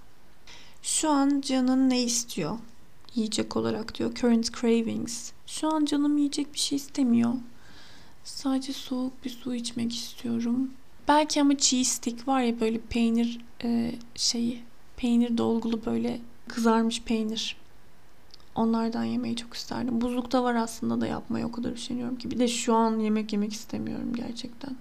Şu 0.82 1.10
an 1.10 1.42
canın 1.42 1.90
ne 1.90 2.04
istiyor? 2.04 2.58
Yiyecek 3.16 3.58
olarak 3.58 3.96
diyor. 3.96 4.16
Current 4.16 4.62
cravings. 4.62 5.32
Şu 5.46 5.74
an 5.74 5.86
canım 5.86 6.18
yiyecek 6.18 6.54
bir 6.54 6.60
şey 6.60 6.76
istemiyor. 6.76 7.34
Sadece 8.24 8.74
soğuk 8.74 9.26
bir 9.26 9.30
su 9.30 9.56
içmek 9.56 9.96
istiyorum. 9.96 10.72
Belki 11.08 11.42
ama 11.42 11.58
cheese 11.58 11.92
stick 11.92 12.28
var 12.28 12.42
ya 12.42 12.60
böyle 12.60 12.80
peynir 12.80 13.40
e, 13.64 13.92
şeyi 14.16 14.64
peynir 15.00 15.38
dolgulu 15.38 15.86
böyle 15.86 16.22
kızarmış 16.48 17.02
peynir. 17.02 17.56
Onlardan 18.56 19.04
yemeyi 19.04 19.36
çok 19.36 19.54
isterdim. 19.54 20.02
Buzlukta 20.02 20.44
var 20.44 20.56
aslında 20.56 21.02
da 21.02 21.08
yapmayı 21.08 21.46
o 21.46 21.52
kadar 21.52 21.72
üşeniyorum 21.72 22.16
ki. 22.16 22.32
Bir 22.32 22.40
de 22.40 22.48
şu 22.48 22.76
an 22.76 23.00
yemek 23.00 23.34
yemek 23.34 23.54
istemiyorum 23.54 24.14
gerçekten. 24.16 24.76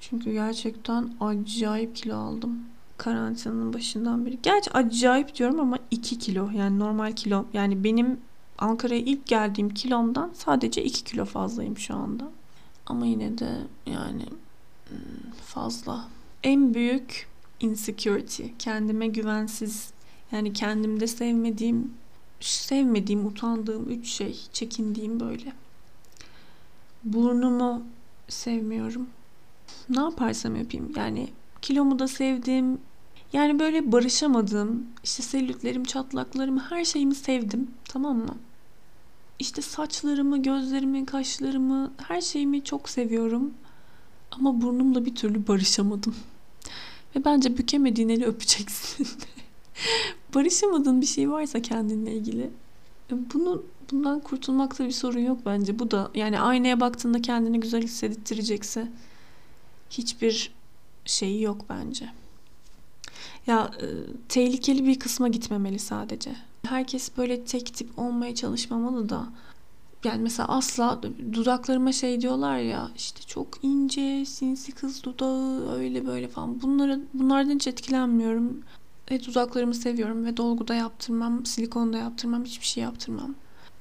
Çünkü 0.00 0.32
gerçekten 0.32 1.10
acayip 1.20 1.96
kilo 1.96 2.16
aldım. 2.16 2.58
Karantinanın 2.96 3.72
başından 3.72 4.26
beri. 4.26 4.38
Gerçi 4.42 4.70
acayip 4.70 5.34
diyorum 5.34 5.60
ama 5.60 5.78
2 5.90 6.18
kilo. 6.18 6.50
Yani 6.50 6.78
normal 6.78 7.12
kilo. 7.12 7.44
Yani 7.52 7.84
benim 7.84 8.20
Ankara'ya 8.58 9.00
ilk 9.00 9.26
geldiğim 9.26 9.68
kilomdan 9.74 10.30
sadece 10.34 10.84
2 10.84 11.04
kilo 11.04 11.24
fazlayım 11.24 11.78
şu 11.78 11.94
anda. 11.94 12.24
Ama 12.86 13.06
yine 13.06 13.38
de 13.38 13.58
yani 13.86 14.24
hmm, 14.88 15.32
fazla. 15.44 16.04
En 16.42 16.74
büyük 16.74 17.29
insecurity, 17.60 18.42
kendime 18.58 19.06
güvensiz, 19.06 19.90
yani 20.32 20.52
kendimde 20.52 21.06
sevmediğim, 21.06 21.94
sevmediğim, 22.40 23.26
utandığım 23.26 23.88
üç 23.90 24.08
şey, 24.08 24.40
çekindiğim 24.52 25.20
böyle. 25.20 25.52
Burnumu 27.04 27.82
sevmiyorum. 28.28 29.06
Ne 29.88 30.00
yaparsam 30.00 30.56
yapayım 30.56 30.92
yani 30.96 31.28
kilomu 31.62 31.98
da 31.98 32.08
sevdim. 32.08 32.78
Yani 33.32 33.58
böyle 33.58 33.92
barışamadım. 33.92 34.86
İşte 35.04 35.22
selülitlerim, 35.22 35.84
çatlaklarım, 35.84 36.58
her 36.58 36.84
şeyimi 36.84 37.14
sevdim. 37.14 37.70
Tamam 37.84 38.16
mı? 38.16 38.36
İşte 39.38 39.62
saçlarımı, 39.62 40.42
gözlerimi, 40.42 41.06
kaşlarımı, 41.06 41.92
her 41.96 42.20
şeyimi 42.20 42.64
çok 42.64 42.88
seviyorum. 42.88 43.54
Ama 44.30 44.60
burnumla 44.60 45.04
bir 45.04 45.14
türlü 45.14 45.46
barışamadım. 45.48 46.14
Ve 47.16 47.24
bence 47.24 47.58
bükemediğin 47.58 48.08
eli 48.08 48.24
öpeceksin. 48.24 49.08
Barışamadığın 50.34 51.00
bir 51.00 51.06
şey 51.06 51.30
varsa 51.30 51.62
kendinle 51.62 52.14
ilgili 52.14 52.50
e, 53.10 53.14
bunu 53.34 53.62
bundan 53.90 54.20
kurtulmakta 54.20 54.86
bir 54.86 54.92
sorun 54.92 55.20
yok 55.20 55.38
bence. 55.46 55.78
Bu 55.78 55.90
da 55.90 56.10
yani 56.14 56.40
aynaya 56.40 56.80
baktığında 56.80 57.22
kendini 57.22 57.60
güzel 57.60 57.82
hissettirecekse 57.82 58.88
hiçbir 59.90 60.52
şeyi 61.04 61.42
yok 61.42 61.64
bence. 61.68 62.10
Ya 63.46 63.70
e, 63.82 63.86
tehlikeli 64.28 64.86
bir 64.86 64.98
kısma 64.98 65.28
gitmemeli 65.28 65.78
sadece. 65.78 66.36
Herkes 66.66 67.16
böyle 67.16 67.44
tek 67.44 67.74
tip 67.74 67.98
olmaya 67.98 68.34
çalışmamalı 68.34 69.08
da 69.08 69.28
yani 70.04 70.22
mesela 70.22 70.48
asla 70.48 71.00
dudaklarıma 71.32 71.92
şey 71.92 72.20
diyorlar 72.20 72.58
ya 72.58 72.90
işte 72.96 73.20
çok 73.22 73.48
ince 73.62 74.24
sinsi 74.24 74.72
kız 74.72 75.02
dudağı 75.04 75.72
öyle 75.76 76.06
böyle 76.06 76.28
falan 76.28 76.62
bunları 76.62 77.00
bunlardan 77.14 77.54
hiç 77.54 77.66
etkilenmiyorum 77.66 78.62
ve 79.10 79.24
dudaklarımı 79.24 79.74
seviyorum 79.74 80.24
ve 80.24 80.36
dolguda 80.36 80.74
yaptırmam 80.74 81.46
silikonda 81.46 81.98
yaptırmam 81.98 82.44
hiçbir 82.44 82.66
şey 82.66 82.82
yaptırmam 82.82 83.34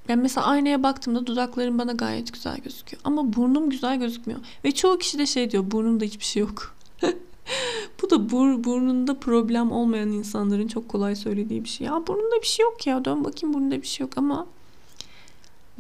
Yani 0.09 0.21
mesela 0.21 0.47
aynaya 0.47 0.83
baktığımda 0.83 1.27
dudaklarım 1.27 1.79
bana 1.79 1.91
gayet 1.91 2.33
güzel 2.33 2.57
gözüküyor. 2.57 3.01
Ama 3.03 3.33
burnum 3.33 3.69
güzel 3.69 3.99
gözükmüyor. 3.99 4.39
Ve 4.65 4.71
çoğu 4.71 4.97
kişi 4.97 5.19
de 5.19 5.25
şey 5.25 5.51
diyor 5.51 5.71
burnumda 5.71 6.05
hiçbir 6.05 6.25
şey 6.25 6.41
yok. 6.41 6.75
Bu 8.01 8.09
da 8.09 8.29
bur, 8.29 8.63
burnunda 8.63 9.19
problem 9.19 9.71
olmayan 9.71 10.11
insanların 10.11 10.67
çok 10.67 10.89
kolay 10.89 11.15
söylediği 11.15 11.63
bir 11.63 11.69
şey. 11.69 11.87
Ya 11.87 12.07
burnunda 12.07 12.41
bir 12.41 12.47
şey 12.47 12.63
yok 12.63 12.87
ya 12.87 13.05
dön 13.05 13.23
bakayım 13.23 13.53
burnunda 13.53 13.81
bir 13.81 13.87
şey 13.87 14.05
yok 14.05 14.17
ama 14.17 14.47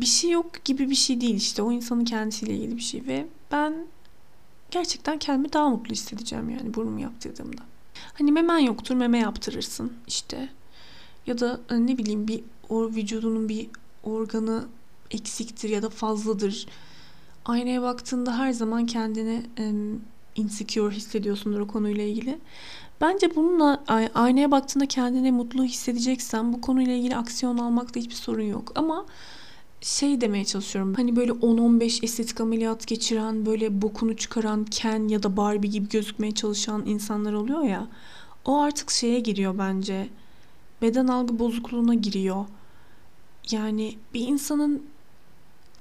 bir 0.01 0.05
şey 0.05 0.31
yok 0.31 0.65
gibi 0.65 0.89
bir 0.89 0.95
şey 0.95 1.21
değil 1.21 1.35
işte. 1.35 1.61
O 1.61 1.71
insanın 1.71 2.05
kendisiyle 2.05 2.55
ilgili 2.55 2.77
bir 2.77 2.81
şey 2.81 3.07
ve 3.07 3.25
ben 3.51 3.73
gerçekten 4.71 5.19
kendimi 5.19 5.53
daha 5.53 5.69
mutlu 5.69 5.91
hissedeceğim 5.91 6.49
yani 6.49 6.73
burnumu 6.73 6.99
yaptırdığımda. 6.99 7.61
Hani 8.13 8.31
memen 8.31 8.59
yoktur 8.59 8.95
meme 8.95 9.19
yaptırırsın 9.19 9.93
işte. 10.07 10.49
Ya 11.27 11.39
da 11.39 11.59
e, 11.69 11.87
ne 11.87 11.97
bileyim 11.97 12.27
bir 12.27 12.43
o 12.69 12.89
vücudunun 12.89 13.49
bir 13.49 13.67
organı 14.03 14.65
eksiktir 15.11 15.69
ya 15.69 15.81
da 15.81 15.89
fazladır. 15.89 16.67
Aynaya 17.45 17.81
baktığında 17.81 18.37
her 18.37 18.51
zaman 18.51 18.85
kendini 18.85 19.43
insecure 20.35 20.95
hissediyorsundur 20.95 21.59
o 21.59 21.67
konuyla 21.67 22.03
ilgili. 22.03 22.39
Bence 23.01 23.35
bununla 23.35 23.83
aynaya 24.15 24.51
baktığında 24.51 24.85
kendini 24.85 25.31
mutlu 25.31 25.63
hissedeceksen 25.63 26.53
bu 26.53 26.61
konuyla 26.61 26.93
ilgili 26.93 27.15
aksiyon 27.15 27.57
almakta 27.57 27.99
hiçbir 27.99 28.15
sorun 28.15 28.43
yok. 28.43 28.71
Ama 28.75 29.05
şey 29.81 30.21
demeye 30.21 30.45
çalışıyorum. 30.45 30.93
Hani 30.93 31.15
böyle 31.15 31.31
10-15 31.31 32.03
estetik 32.03 32.41
ameliyat 32.41 32.87
geçiren, 32.87 33.45
böyle 33.45 33.81
bokunu 33.81 34.17
çıkaran 34.17 34.65
Ken 34.65 35.07
ya 35.07 35.23
da 35.23 35.37
Barbie 35.37 35.69
gibi 35.69 35.89
gözükmeye 35.89 36.33
çalışan 36.33 36.85
insanlar 36.85 37.33
oluyor 37.33 37.63
ya. 37.63 37.87
O 38.45 38.59
artık 38.59 38.91
şeye 38.91 39.19
giriyor 39.19 39.57
bence. 39.57 40.09
Beden 40.81 41.07
algı 41.07 41.39
bozukluğuna 41.39 41.93
giriyor. 41.93 42.45
Yani 43.51 43.95
bir 44.13 44.27
insanın 44.27 44.83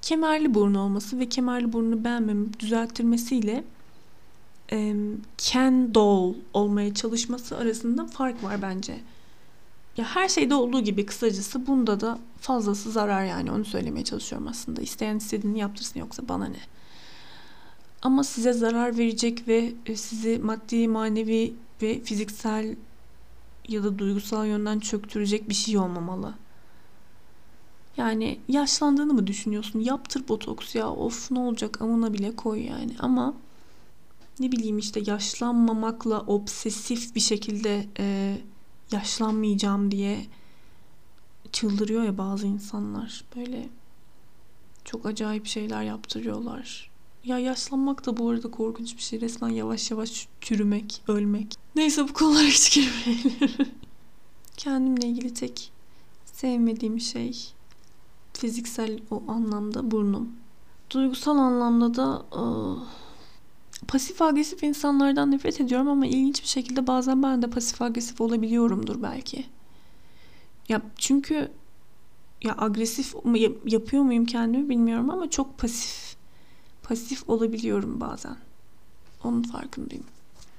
kemerli 0.02 0.54
burnu 0.54 0.80
olması 0.80 1.18
ve 1.18 1.28
kemerli 1.28 1.72
burnunu 1.72 2.04
beğenmemi 2.04 2.58
düzelttirmesiyle 2.60 3.64
e, 4.72 4.94
Ken 5.38 5.94
doll 5.94 6.34
olmaya 6.54 6.94
çalışması 6.94 7.56
arasında 7.56 8.06
fark 8.06 8.44
var 8.44 8.62
bence. 8.62 9.00
Ya 9.98 10.04
her 10.04 10.28
şeyde 10.28 10.54
olduğu 10.54 10.80
gibi 10.80 11.06
kısacası 11.06 11.66
bunda 11.66 12.00
da 12.00 12.18
fazlası 12.40 12.90
zarar 12.90 13.24
yani 13.24 13.50
onu 13.52 13.64
söylemeye 13.64 14.04
çalışıyorum 14.04 14.48
aslında. 14.48 14.80
İsteyen 14.80 15.16
istediğini 15.16 15.58
yaptırsın 15.58 16.00
yoksa 16.00 16.28
bana 16.28 16.46
ne. 16.46 16.60
Ama 18.02 18.24
size 18.24 18.52
zarar 18.52 18.98
verecek 18.98 19.48
ve 19.48 19.72
e, 19.86 19.96
sizi 19.96 20.38
maddi, 20.38 20.88
manevi 20.88 21.54
ve 21.82 22.00
fiziksel 22.00 22.76
ya 23.68 23.84
da 23.84 23.98
duygusal 23.98 24.46
yönden 24.46 24.78
çöktürecek 24.78 25.48
bir 25.48 25.54
şey 25.54 25.78
olmamalı. 25.78 26.34
Yani 27.96 28.40
yaşlandığını 28.48 29.14
mı 29.14 29.26
düşünüyorsun? 29.26 29.80
Yaptır 29.80 30.28
botoks 30.28 30.74
ya. 30.74 30.90
Of 30.90 31.30
ne 31.30 31.38
olacak 31.38 31.82
amına 31.82 32.12
bile 32.12 32.36
koy 32.36 32.66
yani. 32.66 32.96
Ama 32.98 33.34
ne 34.40 34.52
bileyim 34.52 34.78
işte 34.78 35.02
yaşlanmamakla 35.06 36.20
obsesif 36.20 37.14
bir 37.14 37.20
şekilde 37.20 37.86
e, 37.98 38.36
yaşlanmayacağım 38.92 39.90
diye 39.90 40.26
çıldırıyor 41.52 42.02
ya 42.02 42.18
bazı 42.18 42.46
insanlar. 42.46 43.24
Böyle 43.36 43.68
çok 44.84 45.06
acayip 45.06 45.46
şeyler 45.46 45.82
yaptırıyorlar. 45.82 46.90
Ya 47.24 47.38
yaşlanmak 47.38 48.06
da 48.06 48.16
bu 48.16 48.30
arada 48.30 48.50
korkunç 48.50 48.96
bir 48.96 49.02
şey. 49.02 49.20
Resmen 49.20 49.48
yavaş 49.48 49.90
yavaş 49.90 50.28
çürümek, 50.40 51.02
ölmek. 51.08 51.54
Neyse 51.74 52.08
bu 52.08 52.12
konulara 52.12 52.46
hiç 52.46 52.74
girmeyelim. 52.74 53.32
Kendimle 54.56 55.06
ilgili 55.06 55.34
tek 55.34 55.72
sevmediğim 56.24 57.00
şey 57.00 57.52
fiziksel 58.32 59.00
o 59.10 59.22
anlamda 59.28 59.90
burnum. 59.90 60.32
Duygusal 60.90 61.38
anlamda 61.38 61.94
da 61.94 62.22
ıı, 62.36 62.78
pasif 63.88 64.22
agresif 64.22 64.62
insanlardan 64.62 65.30
nefret 65.30 65.60
ediyorum 65.60 65.88
ama 65.88 66.06
ilginç 66.06 66.42
bir 66.42 66.48
şekilde 66.48 66.86
bazen 66.86 67.22
ben 67.22 67.42
de 67.42 67.50
pasif 67.50 67.82
agresif 67.82 68.20
olabiliyorumdur 68.20 69.02
belki. 69.02 69.46
Ya 70.68 70.82
çünkü 70.96 71.50
ya 72.42 72.54
agresif 72.58 73.14
yapıyor 73.64 74.02
muyum 74.02 74.26
kendimi 74.26 74.68
bilmiyorum 74.68 75.10
ama 75.10 75.30
çok 75.30 75.58
pasif 75.58 76.16
pasif 76.82 77.28
olabiliyorum 77.30 78.00
bazen. 78.00 78.36
Onun 79.24 79.42
farkındayım. 79.42 80.04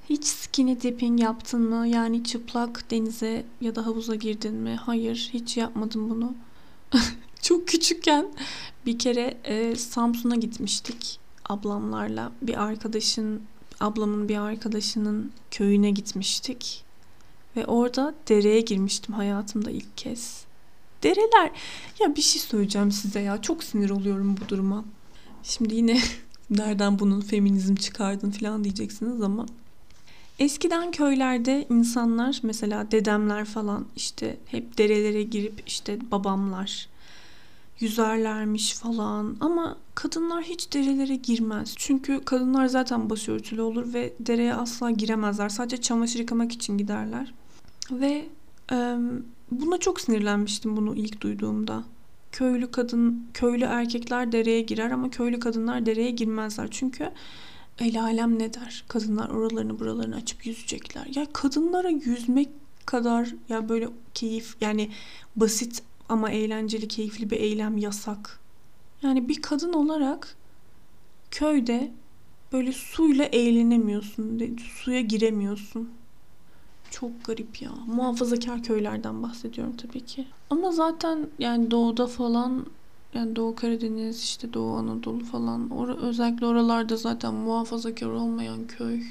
Hiç 0.10 0.25
skinny 0.25 0.82
dipping 0.82 1.21
yaptın 1.21 1.62
mı? 1.62 1.88
Yani 1.88 2.23
çıplak 2.23 2.91
denize 2.91 3.45
ya 3.62 3.75
da 3.75 3.86
havuza 3.86 4.15
girdin 4.15 4.53
mi? 4.53 4.75
Hayır, 4.75 5.29
hiç 5.34 5.58
yapmadım 5.58 6.10
bunu. 6.10 6.36
çok 7.41 7.67
küçükken 7.67 8.27
bir 8.86 8.99
kere 8.99 9.38
e, 9.43 9.75
Samsun'a 9.75 10.36
gitmiştik 10.36 11.19
ablamlarla. 11.50 12.32
Bir 12.42 12.64
arkadaşın, 12.64 13.42
ablamın 13.80 14.30
bir 14.30 14.38
arkadaşının 14.38 15.32
köyüne 15.52 15.92
gitmiştik. 15.92 16.84
Ve 17.56 17.66
orada 17.66 18.16
dereye 18.30 18.62
girmiştim 18.62 19.16
hayatımda 19.16 19.72
ilk 19.72 19.98
kez. 19.98 20.46
Dereler. 21.04 21.52
Ya 22.00 22.16
bir 22.16 22.22
şey 22.22 22.42
söyleyeceğim 22.42 22.92
size 22.92 23.20
ya. 23.20 23.42
Çok 23.42 23.64
sinir 23.64 23.90
oluyorum 23.90 24.38
bu 24.42 24.50
duruma. 24.50 24.86
Şimdi 25.44 25.76
yine 25.76 26.00
nereden 26.50 27.00
bunun 27.00 27.22
feminizm 27.22 27.76
çıkardın 27.76 28.32
falan 28.32 28.64
diyeceksiniz 28.64 29.22
ama 29.22 29.46
Eskiden 30.40 30.92
köylerde 30.92 31.68
insanlar 31.70 32.40
mesela 32.44 32.92
dedemler 32.92 33.46
falan 33.46 33.86
işte 33.96 34.38
hep 34.46 34.78
derelere 34.78 35.24
girip 35.24 35.64
işte 35.68 36.12
babamlar 36.12 36.90
yüzerlermiş 37.80 38.74
falan 38.74 39.38
ama 39.39 39.78
kadınlar 39.96 40.44
hiç 40.44 40.74
derelere 40.74 41.15
girmez. 41.15 41.74
Çünkü 41.78 42.22
kadınlar 42.26 42.65
zaten 42.65 43.10
başörtülü 43.10 43.62
olur 43.62 43.94
ve 43.94 44.13
dereye 44.20 44.54
asla 44.54 44.92
giremezler. 44.92 45.50
Sadece 45.50 45.82
çamaşır 45.82 46.20
yıkamak 46.20 46.52
için 46.52 46.78
giderler. 46.78 47.34
Ve 47.92 48.26
e, 48.72 48.98
buna 49.52 49.78
çok 49.78 50.02
sinirlenmiştim 50.02 50.78
bunu 50.78 50.96
ilk 50.96 51.22
duyduğumda. 51.22 51.84
Köylü 52.32 52.72
kadın, 52.72 53.28
köylü 53.34 53.63
erkekler 53.63 54.32
dereye 54.32 54.62
girer 54.62 54.92
ama 54.92 55.10
köylü 55.10 55.39
kadınlar 55.39 55.86
dereye 55.86 56.12
girmezler. 56.12 56.68
Çünkü 56.72 57.12
el 57.80 58.02
alem 58.04 58.39
ne 58.39 58.54
der? 58.54 58.86
Kadınlar 58.88 59.30
oralarını 59.30 59.80
buralarını 59.80 60.15
açıp 60.15 60.46
yüzecekler. 60.46 61.08
Ya 61.15 61.28
kadınlara 61.34 61.89
yüzmek 61.89 62.50
kadar 62.86 63.36
ya 63.50 63.70
böyle 63.70 63.89
keyif 64.13 64.56
yani 64.62 64.89
basit 65.36 65.84
ama 66.10 66.32
eğlenceli, 66.32 66.88
keyifli 66.88 67.30
bir 67.30 67.38
eylem 67.38 67.78
yasak. 67.78 68.39
Yani 69.02 69.30
bir 69.30 69.41
kadın 69.41 69.74
olarak 69.74 70.36
köyde 71.32 71.91
böyle 72.54 72.72
suyla 72.72 73.26
eğlenemiyorsun, 73.26 74.58
suya 74.58 75.02
giremiyorsun. 75.02 75.89
Çok 76.91 77.26
garip 77.26 77.62
ya. 77.62 77.72
Muhafazakar 77.88 78.63
köylerden 78.63 79.24
bahsediyorum 79.24 79.76
tabii 79.78 80.06
ki. 80.06 80.28
Ama 80.50 80.72
zaten 80.72 81.28
yani 81.39 81.72
doğuda 81.72 82.08
falan 82.08 82.65
yani 83.13 83.36
Doğu 83.36 83.56
Karadeniz 83.56 84.24
işte 84.24 84.54
Doğu 84.54 84.76
Anadolu 84.76 85.24
falan 85.24 85.69
or 85.69 85.89
özellikle 85.89 86.45
oralarda 86.45 86.98
zaten 86.98 87.34
muhafazakar 87.34 88.08
olmayan 88.08 88.67
köy. 88.67 89.02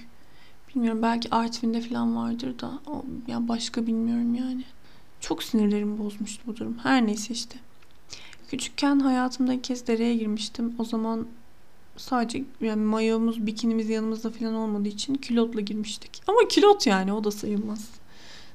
Bilmiyorum 0.68 1.02
belki 1.02 1.30
Artvin'de 1.30 1.80
falan 1.80 2.16
vardır 2.16 2.58
da 2.58 2.72
ya 3.26 3.48
başka 3.48 3.86
bilmiyorum 3.86 4.34
yani. 4.34 4.64
Çok 5.20 5.42
sinirlerimi 5.42 5.98
bozmuştu 5.98 6.42
bu 6.46 6.56
durum. 6.56 6.78
Her 6.82 7.06
neyse 7.06 7.34
işte. 7.34 7.58
Küçükken 8.50 9.00
hayatımda 9.00 9.52
ilk 9.52 9.64
kez 9.64 9.86
dereye 9.86 10.16
girmiştim. 10.16 10.74
O 10.78 10.84
zaman 10.84 11.26
sadece 11.96 12.44
yani 12.60 12.82
mayomuz, 12.82 13.46
bikinimiz 13.46 13.88
yanımızda 13.88 14.30
falan 14.30 14.54
olmadığı 14.54 14.88
için 14.88 15.14
kilotla 15.14 15.60
girmiştik. 15.60 16.22
Ama 16.26 16.38
kilot 16.48 16.86
yani 16.86 17.12
o 17.12 17.24
da 17.24 17.30
sayılmaz. 17.30 17.88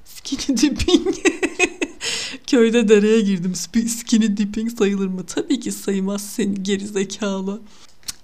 Skinny 0.06 0.58
dipping. 0.58 1.16
Köyde 2.48 2.88
dereye 2.88 3.22
girdim. 3.22 3.56
Skinny 3.56 4.38
dipping 4.38 4.78
sayılır 4.78 5.08
mı? 5.08 5.26
Tabii 5.26 5.60
ki 5.60 5.72
sayılmaz 5.72 6.22
seni 6.22 6.64
geri 6.64 6.88
zekalı. 6.88 7.62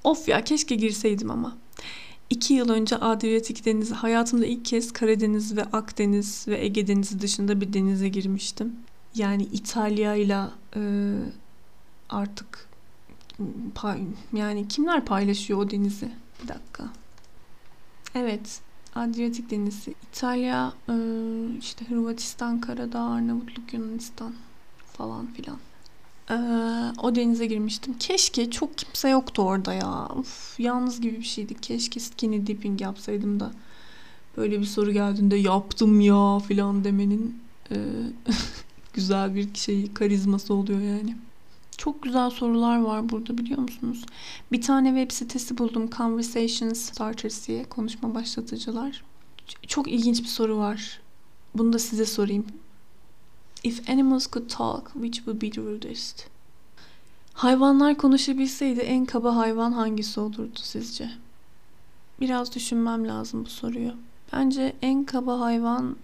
Of 0.03 0.27
ya 0.27 0.43
keşke 0.43 0.75
girseydim 0.75 1.31
ama. 1.31 1.57
İki 2.29 2.53
yıl 2.53 2.69
önce 2.69 2.95
Adriyatik 2.95 3.65
Denizi 3.65 3.93
hayatımda 3.93 4.45
ilk 4.45 4.65
kez 4.65 4.93
Karadeniz 4.93 5.57
ve 5.57 5.63
Akdeniz 5.63 6.47
ve 6.47 6.65
Ege 6.65 6.87
Denizi 6.87 7.21
dışında 7.21 7.61
bir 7.61 7.73
denize 7.73 8.09
girmiştim. 8.09 8.75
Yani 9.15 9.43
İtalya 9.43 10.15
ile 10.15 10.39
artık 12.09 12.69
pay, 13.75 14.01
yani 14.33 14.67
kimler 14.67 15.05
paylaşıyor 15.05 15.59
o 15.59 15.71
denizi? 15.71 16.11
Bir 16.43 16.47
dakika. 16.47 16.89
Evet. 18.15 18.61
Adriyatik 18.95 19.51
Denizi. 19.51 19.93
İtalya, 20.11 20.73
e, 20.89 20.93
işte 21.59 21.85
Hırvatistan, 21.85 22.61
Karadağ, 22.61 23.03
Arnavutluk, 23.03 23.73
Yunanistan 23.73 24.33
falan 24.93 25.27
filan. 25.27 25.57
Ee, 26.31 26.33
o 27.01 27.15
denize 27.15 27.45
girmiştim. 27.45 27.97
Keşke 27.99 28.51
çok 28.51 28.77
kimse 28.77 29.09
yoktu 29.09 29.41
orada 29.41 29.73
ya. 29.73 30.07
Uf, 30.15 30.59
yalnız 30.59 31.01
gibi 31.01 31.17
bir 31.17 31.23
şeydi. 31.23 31.61
Keşke 31.61 31.99
skinny 31.99 32.47
dipping 32.47 32.81
yapsaydım 32.81 33.39
da 33.39 33.51
böyle 34.37 34.59
bir 34.59 34.65
soru 34.65 34.91
geldiğinde 34.91 35.35
yaptım 35.35 36.01
ya 36.01 36.39
filan 36.39 36.83
demenin 36.83 37.41
e, 37.71 37.75
güzel 38.93 39.35
bir 39.35 39.55
şey 39.55 39.93
karizması 39.93 40.53
oluyor 40.53 40.79
yani. 40.79 41.15
Çok 41.77 42.03
güzel 42.03 42.29
sorular 42.29 42.81
var 42.81 43.09
burada 43.09 43.37
biliyor 43.37 43.59
musunuz? 43.59 44.05
Bir 44.51 44.61
tane 44.61 44.89
web 44.89 45.15
sitesi 45.15 45.57
buldum. 45.57 45.89
Conversations 45.97 46.79
Starters 46.79 47.47
diye 47.47 47.63
konuşma 47.63 48.15
başlatıcılar. 48.15 49.03
Çok 49.67 49.87
ilginç 49.87 50.21
bir 50.21 50.27
soru 50.27 50.57
var. 50.57 51.01
Bunu 51.55 51.73
da 51.73 51.79
size 51.79 52.05
sorayım. 52.05 52.45
If 53.63 53.89
animals 53.89 54.27
could 54.31 54.49
talk, 54.49 54.91
which 54.93 55.17
would 55.17 55.41
be 55.41 55.51
the 55.51 55.61
rudest? 55.61 56.27
Hayvanlar 57.33 57.97
konuşabilseydi 57.97 58.79
en 58.79 59.05
kaba 59.05 59.35
hayvan 59.35 59.71
hangisi 59.71 60.19
olurdu 60.19 60.59
sizce? 60.61 61.09
Biraz 62.21 62.55
düşünmem 62.55 63.07
lazım 63.07 63.45
bu 63.45 63.49
soruyu. 63.49 63.93
Bence 64.33 64.75
en 64.81 65.03
kaba 65.03 65.39
hayvan 65.39 65.95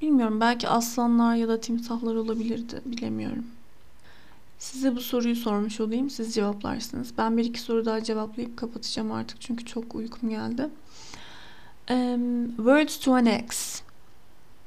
bilmiyorum 0.00 0.40
belki 0.40 0.68
aslanlar 0.68 1.34
ya 1.34 1.48
da 1.48 1.60
timsahlar 1.60 2.14
olabilirdi 2.14 2.80
bilemiyorum. 2.84 3.44
Size 4.58 4.96
bu 4.96 5.00
soruyu 5.00 5.36
sormuş 5.36 5.80
olayım. 5.80 6.10
Siz 6.10 6.34
cevaplarsınız. 6.34 7.12
Ben 7.18 7.36
bir 7.36 7.44
iki 7.44 7.60
soru 7.60 7.84
daha 7.84 8.04
cevaplayıp 8.04 8.56
kapatacağım 8.56 9.12
artık 9.12 9.40
çünkü 9.40 9.64
çok 9.64 9.94
uykum 9.94 10.30
geldi. 10.30 10.68
Um, 11.90 12.46
words 12.56 12.98
to 12.98 13.14
an 13.14 13.26
ex. 13.26 13.82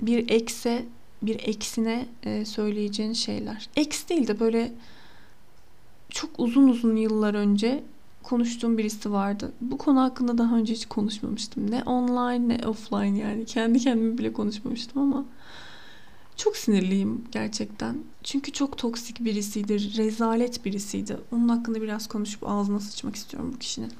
Bir 0.01 0.29
ekse, 0.29 0.85
bir 1.25 1.39
eksine 1.39 2.07
e, 2.23 2.45
söyleyeceğin 2.45 3.13
şeyler. 3.13 3.69
Ex 3.75 4.09
değil 4.09 4.27
de 4.27 4.39
böyle 4.39 4.73
çok 6.09 6.29
uzun 6.37 6.67
uzun 6.67 6.95
yıllar 6.95 7.33
önce 7.33 7.83
konuştuğum 8.23 8.77
birisi 8.77 9.11
vardı. 9.11 9.51
Bu 9.61 9.77
konu 9.77 10.01
hakkında 10.01 10.37
daha 10.37 10.55
önce 10.55 10.73
hiç 10.73 10.85
konuşmamıştım. 10.85 11.71
Ne 11.71 11.83
online 11.83 12.47
ne 12.47 12.67
offline 12.67 13.19
yani. 13.19 13.45
Kendi 13.45 13.79
kendime 13.79 14.17
bile 14.17 14.33
konuşmamıştım 14.33 15.01
ama 15.01 15.25
çok 16.35 16.57
sinirliyim 16.57 17.25
gerçekten. 17.31 17.97
Çünkü 18.23 18.51
çok 18.51 18.77
toksik 18.77 19.25
birisiydi. 19.25 19.97
Rezalet 19.97 20.65
birisiydi. 20.65 21.17
Onun 21.31 21.49
hakkında 21.49 21.81
biraz 21.81 22.07
konuşup 22.07 22.49
ağzına 22.49 22.79
sıçmak 22.79 23.15
istiyorum 23.15 23.51
bu 23.55 23.59
kişinin. 23.59 23.91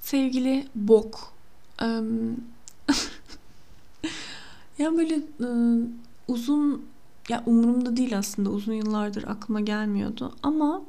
Sevgili 0.00 0.66
Bok. 0.74 1.32
ya 4.78 4.96
böyle 4.96 5.20
uzun 6.28 6.84
ya 7.28 7.42
umurumda 7.46 7.96
değil 7.96 8.18
aslında 8.18 8.50
uzun 8.50 8.72
yıllardır 8.72 9.24
aklıma 9.24 9.60
gelmiyordu 9.60 10.34
ama 10.42 10.82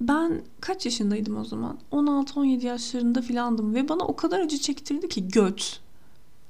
ben 0.00 0.42
kaç 0.60 0.84
yaşındaydım 0.84 1.36
o 1.36 1.44
zaman? 1.44 1.78
16-17 1.92 2.66
yaşlarında 2.66 3.22
filandım 3.22 3.74
ve 3.74 3.88
bana 3.88 4.04
o 4.04 4.16
kadar 4.16 4.40
acı 4.40 4.58
çektirdi 4.58 5.08
ki 5.08 5.28
göt. 5.28 5.80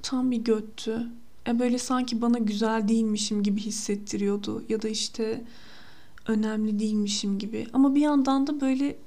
Tam 0.01 0.31
bir 0.31 0.37
göttü. 0.37 1.07
E 1.47 1.59
böyle 1.59 1.77
sanki 1.77 2.21
bana 2.21 2.37
güzel 2.37 2.87
değilmişim 2.87 3.43
gibi 3.43 3.59
hissettiriyordu 3.59 4.63
ya 4.69 4.81
da 4.81 4.87
işte 4.87 5.43
önemli 6.27 6.79
değilmişim 6.79 7.39
gibi. 7.39 7.67
Ama 7.73 7.95
bir 7.95 8.01
yandan 8.01 8.47
da 8.47 8.61
böyle 8.61 8.97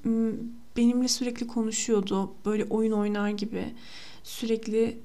benimle 0.76 1.09
sürekli 1.09 1.46
konuşuyordu. 1.46 2.33
Böyle 2.46 2.64
oyun 2.64 2.92
oynar 2.92 3.31
gibi. 3.31 3.74
Sürekli 4.24 4.98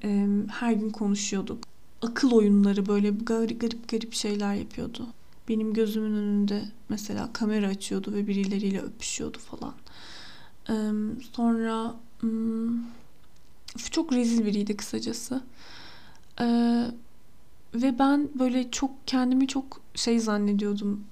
her 0.60 0.74
gün 0.74 0.90
konuşuyorduk. 0.90 1.60
Akıl 2.02 2.32
oyunları 2.32 2.86
böyle 2.86 3.10
garip 3.10 3.62
garip, 3.62 3.90
garip 3.90 4.14
şeyler 4.14 4.54
yapıyordu. 4.54 5.08
Benim 5.50 5.74
gözümün 5.74 6.14
önünde 6.16 6.62
mesela 6.90 7.34
kamera 7.34 7.68
açıyordu 7.68 8.14
ve 8.14 8.28
birileriyle 8.28 8.82
öpüşüyordu 8.82 9.38
falan. 9.40 9.74
sonra 11.32 11.96
çok 13.92 14.14
rezil 14.14 14.46
biriydi 14.46 14.78
kısacası. 14.78 15.44
ve 17.76 18.00
ben 18.00 18.30
böyle 18.40 18.72
çok 18.72 18.92
kendimi 19.08 19.48
çok 19.48 19.82
şey 19.96 20.20
zannediyordum. 20.20 21.04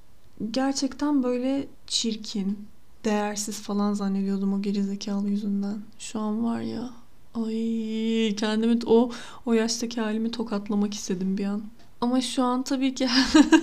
Gerçekten 0.52 1.24
böyle 1.24 1.67
çirkin, 1.88 2.67
değersiz 3.06 3.62
falan 3.62 3.93
zannediyordum 3.93 4.54
o 4.54 4.62
gerizekalı 4.62 5.30
yüzünden. 5.30 5.82
Şu 6.00 6.19
an 6.19 6.43
var 6.43 6.62
ya. 6.62 6.89
Ay 7.34 8.36
kendimi 8.38 8.80
o 8.86 9.12
o 9.46 9.54
yaştaki 9.54 10.02
halimi 10.02 10.32
tokatlamak 10.32 10.93
istedim 10.93 11.38
bir 11.38 11.46
an. 11.46 11.63
Ama 12.02 12.22
şu 12.22 12.43
an 12.43 12.63
tabii 12.63 12.96
ki 12.96 13.08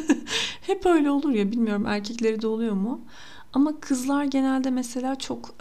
hep 0.61 0.87
öyle 0.87 1.11
olur 1.11 1.31
ya 1.31 1.53
bilmiyorum 1.53 1.87
erkekleri 1.87 2.43
de 2.43 2.47
oluyor 2.47 2.75
mu? 2.75 3.01
Ama 3.53 3.81
kızlar 3.81 4.25
genelde 4.25 4.71
mesela 4.71 5.17
çok 5.19 5.55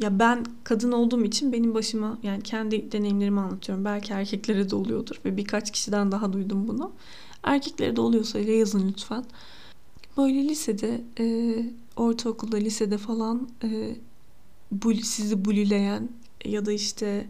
ya 0.00 0.18
ben 0.18 0.44
kadın 0.64 0.92
olduğum 0.92 1.24
için 1.24 1.52
benim 1.52 1.74
başıma 1.74 2.18
yani 2.22 2.42
kendi 2.42 2.92
deneyimlerimi 2.92 3.40
anlatıyorum. 3.40 3.84
Belki 3.84 4.12
erkeklere 4.12 4.70
de 4.70 4.76
oluyordur 4.76 5.20
ve 5.24 5.36
birkaç 5.36 5.72
kişiden 5.72 6.12
daha 6.12 6.32
duydum 6.32 6.68
bunu. 6.68 6.92
Erkeklere 7.42 7.96
de 7.96 8.00
oluyorsa 8.00 8.38
yazın 8.38 8.88
lütfen. 8.88 9.24
Böyle 10.16 10.48
lisede, 10.48 11.00
ortaokulda, 11.96 12.56
lisede 12.56 12.98
falan 12.98 13.48
bu, 14.72 14.94
sizi 14.94 15.44
bulileyen 15.44 16.08
ya 16.44 16.66
da 16.66 16.72
işte 16.72 17.26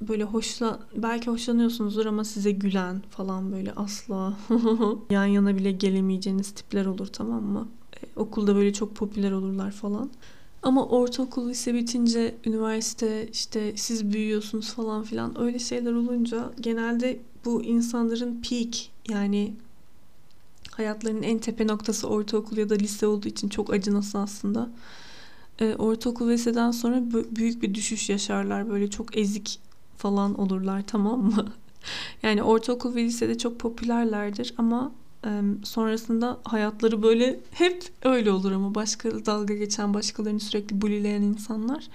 böyle 0.00 0.24
hoşla 0.24 0.80
belki 0.96 1.30
hoşlanıyorsunuzdur 1.30 2.06
ama 2.06 2.24
size 2.24 2.50
gülen 2.50 3.02
falan 3.10 3.52
böyle 3.52 3.72
asla 3.72 4.38
yan 5.10 5.24
yana 5.24 5.56
bile 5.56 5.72
gelemeyeceğiniz 5.72 6.50
tipler 6.50 6.86
olur 6.86 7.06
tamam 7.06 7.42
mı? 7.42 7.68
E, 7.96 8.20
okulda 8.20 8.56
böyle 8.56 8.72
çok 8.72 8.94
popüler 8.94 9.32
olurlar 9.32 9.70
falan. 9.70 10.10
Ama 10.62 10.86
ortaokul 10.86 11.48
lise 11.48 11.74
bitince 11.74 12.34
üniversite 12.44 13.28
işte 13.32 13.72
siz 13.76 14.12
büyüyorsunuz 14.12 14.74
falan 14.74 15.02
filan 15.02 15.40
öyle 15.40 15.58
şeyler 15.58 15.92
olunca 15.92 16.52
genelde 16.60 17.20
bu 17.44 17.62
insanların 17.62 18.42
peak 18.42 18.76
yani 19.08 19.54
hayatlarının 20.70 21.22
en 21.22 21.38
tepe 21.38 21.66
noktası 21.66 22.08
ortaokul 22.08 22.56
ya 22.56 22.68
da 22.68 22.74
lise 22.74 23.06
olduğu 23.06 23.28
için 23.28 23.48
çok 23.48 23.72
acınası 23.72 24.18
aslında 24.18 24.70
e, 25.60 25.74
ortaokul 25.74 26.28
liseden 26.28 26.70
sonra 26.70 27.02
büyük 27.36 27.62
bir 27.62 27.74
düşüş 27.74 28.10
yaşarlar. 28.10 28.70
Böyle 28.70 28.90
çok 28.90 29.16
ezik 29.16 29.60
falan 29.96 30.40
olurlar 30.40 30.82
tamam 30.86 31.20
mı? 31.22 31.46
yani 32.22 32.42
ortaokul 32.42 32.94
ve 32.94 33.04
lisede 33.04 33.38
çok 33.38 33.58
popülerlerdir 33.60 34.54
ama 34.58 34.92
e, 35.26 35.40
sonrasında 35.64 36.38
hayatları 36.44 37.02
böyle 37.02 37.40
hep 37.50 37.84
öyle 38.02 38.30
olur 38.30 38.52
ama 38.52 38.74
başka 38.74 39.26
dalga 39.26 39.54
geçen 39.54 39.94
başkalarını 39.94 40.40
sürekli 40.40 40.80
bulileyen 40.80 41.22
insanlar 41.22 41.88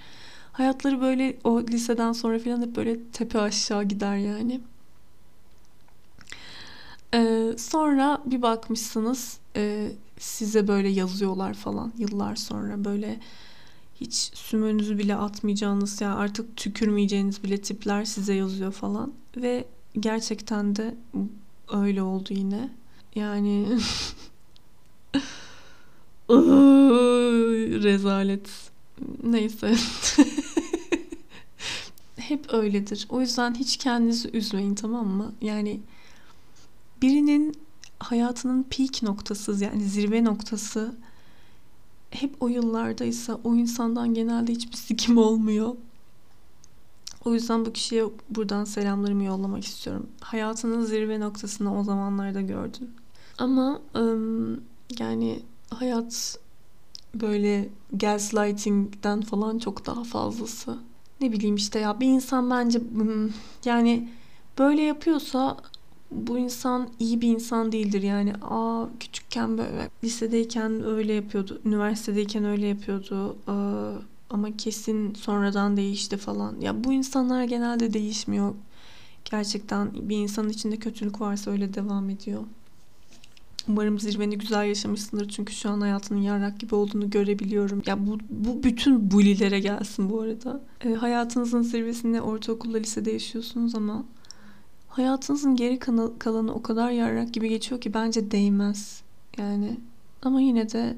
hayatları 0.58 1.00
böyle 1.00 1.38
o 1.44 1.62
liseden 1.62 2.12
sonra 2.12 2.38
falan 2.38 2.62
hep 2.62 2.76
böyle 2.76 3.04
tepe 3.12 3.40
aşağı 3.40 3.84
gider 3.84 4.16
yani. 4.16 4.60
Ee, 7.14 7.52
sonra 7.58 8.22
bir 8.26 8.42
bakmışsınız 8.42 9.38
e, 9.56 9.92
size 10.18 10.68
böyle 10.68 10.88
yazıyorlar 10.88 11.54
falan 11.54 11.92
yıllar 11.98 12.36
sonra 12.36 12.84
böyle 12.84 13.20
hiç 14.00 14.14
sümönüzü 14.34 14.98
bile 14.98 15.16
atmayacağınız 15.16 16.00
ya 16.00 16.14
artık 16.14 16.56
tükürmeyeceğiniz 16.56 17.44
bile 17.44 17.60
tipler 17.60 18.04
size 18.04 18.34
yazıyor 18.34 18.72
falan 18.72 19.12
ve 19.36 19.64
gerçekten 20.00 20.76
de 20.76 20.94
öyle 21.72 22.02
oldu 22.02 22.28
yine. 22.30 22.70
Yani 23.14 23.66
rezalet. 27.82 28.50
Neyse. 29.22 29.74
Hep 32.16 32.54
öyledir. 32.54 33.06
O 33.08 33.20
yüzden 33.20 33.54
hiç 33.54 33.76
kendinizi 33.76 34.30
üzmeyin 34.32 34.74
tamam 34.74 35.06
mı? 35.06 35.32
Yani 35.40 35.80
birinin 37.02 37.54
hayatının 37.98 38.62
peak 38.62 39.02
noktası 39.02 39.64
yani 39.64 39.84
zirve 39.84 40.24
noktası 40.24 40.94
hep 42.10 42.42
o 42.42 42.48
yıllardaysa 42.48 43.40
o 43.44 43.54
insandan 43.54 44.14
genelde 44.14 44.52
hiçbir 44.52 44.76
sikim 44.76 45.18
olmuyor. 45.18 45.74
O 47.24 47.34
yüzden 47.34 47.66
bu 47.66 47.72
kişiye 47.72 48.04
buradan 48.30 48.64
selamlarımı 48.64 49.24
yollamak 49.24 49.64
istiyorum. 49.64 50.06
Hayatının 50.20 50.84
zirve 50.84 51.20
noktasını 51.20 51.80
o 51.80 51.84
zamanlarda 51.84 52.40
gördün. 52.40 52.90
Ama 53.38 53.80
yani 54.98 55.42
hayat 55.70 56.38
böyle 57.14 57.68
gaslighting'den 57.92 59.20
falan 59.20 59.58
çok 59.58 59.86
daha 59.86 60.04
fazlası. 60.04 60.78
Ne 61.20 61.32
bileyim 61.32 61.54
işte 61.54 61.78
ya 61.78 62.00
bir 62.00 62.06
insan 62.06 62.50
bence 62.50 62.80
yani 63.64 64.08
böyle 64.58 64.82
yapıyorsa 64.82 65.56
bu 66.10 66.38
insan 66.38 66.88
iyi 66.98 67.20
bir 67.20 67.28
insan 67.28 67.72
değildir. 67.72 68.02
Yani 68.02 68.32
aa 68.42 68.86
küçükken 69.00 69.58
böyle 69.58 69.90
lisedeyken 70.04 70.84
öyle 70.84 71.12
yapıyordu 71.12 71.60
üniversitedeyken 71.64 72.44
öyle 72.44 72.66
yapıyordu 72.66 73.36
aa, 73.46 73.92
ama 74.30 74.56
kesin 74.56 75.14
sonradan 75.14 75.76
değişti 75.76 76.16
falan. 76.16 76.60
Ya 76.60 76.84
bu 76.84 76.92
insanlar 76.92 77.44
genelde 77.44 77.92
değişmiyor. 77.92 78.54
Gerçekten 79.24 80.08
bir 80.08 80.16
insanın 80.16 80.48
içinde 80.48 80.76
kötülük 80.76 81.20
varsa 81.20 81.50
öyle 81.50 81.74
devam 81.74 82.10
ediyor. 82.10 82.42
Umarım 83.68 84.00
zirveni 84.00 84.38
güzel 84.38 84.66
yaşamışsındır. 84.66 85.28
Çünkü 85.28 85.52
şu 85.52 85.70
an 85.70 85.80
hayatının 85.80 86.20
yarrak 86.20 86.60
gibi 86.60 86.74
olduğunu 86.74 87.10
görebiliyorum. 87.10 87.82
Ya 87.86 88.06
bu, 88.06 88.18
bu 88.30 88.62
bütün 88.62 89.10
bulilere 89.10 89.60
gelsin 89.60 90.10
bu 90.10 90.20
arada. 90.20 90.60
E, 90.84 90.94
hayatınızın 90.94 91.62
zirvesinde 91.62 92.20
ortaokulda 92.20 92.78
lisede 92.78 93.10
yaşıyorsunuz 93.10 93.74
ama 93.74 94.04
hayatınızın 94.88 95.56
geri 95.56 95.78
kalanı 96.18 96.54
o 96.54 96.62
kadar 96.62 96.90
yarrak 96.90 97.34
gibi 97.34 97.48
geçiyor 97.48 97.80
ki 97.80 97.94
bence 97.94 98.30
değmez. 98.30 99.02
Yani 99.38 99.80
ama 100.22 100.40
yine 100.40 100.70
de 100.72 100.96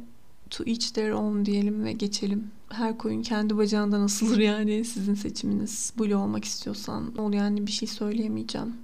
to 0.51 0.65
each 0.65 0.91
their 0.91 1.11
own 1.11 1.45
diyelim 1.45 1.85
ve 1.85 1.93
geçelim. 1.93 2.51
Her 2.69 2.99
koyun 2.99 3.23
kendi 3.23 3.57
bacağından 3.57 4.01
asılır 4.01 4.39
yani 4.39 4.85
sizin 4.85 5.15
seçiminiz. 5.15 5.93
Blue 5.99 6.17
olmak 6.17 6.45
istiyorsan 6.45 7.17
ol 7.17 7.33
yani 7.33 7.67
bir 7.67 7.73
şey 7.73 7.89
söyleyemeyeceğim. 7.89 8.77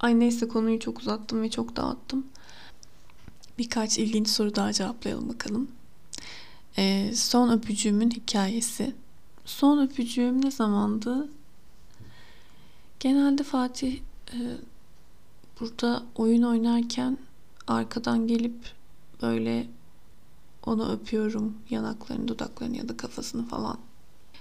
Ay 0.00 0.20
neyse 0.20 0.48
konuyu 0.48 0.80
çok 0.80 0.98
uzattım 0.98 1.42
ve 1.42 1.50
çok 1.50 1.76
dağıttım. 1.76 2.26
Birkaç 3.58 3.98
ilginç 3.98 4.28
soru 4.28 4.54
daha 4.54 4.72
cevaplayalım 4.72 5.28
bakalım. 5.28 5.68
Ee, 6.78 7.12
son 7.14 7.48
öpücüğümün 7.48 8.10
hikayesi. 8.10 8.94
Son 9.44 9.86
öpücüğüm 9.86 10.44
ne 10.44 10.50
zamandı? 10.50 11.28
Genelde 13.00 13.42
Fatih 13.42 14.00
burada 15.60 16.02
oyun 16.14 16.42
oynarken 16.42 17.18
arkadan 17.66 18.26
gelip 18.26 18.72
böyle 19.22 19.66
onu 20.66 20.92
öpüyorum 20.92 21.54
yanaklarını, 21.70 22.28
dudaklarını 22.28 22.76
ya 22.76 22.88
da 22.88 22.96
kafasını 22.96 23.48
falan. 23.48 23.78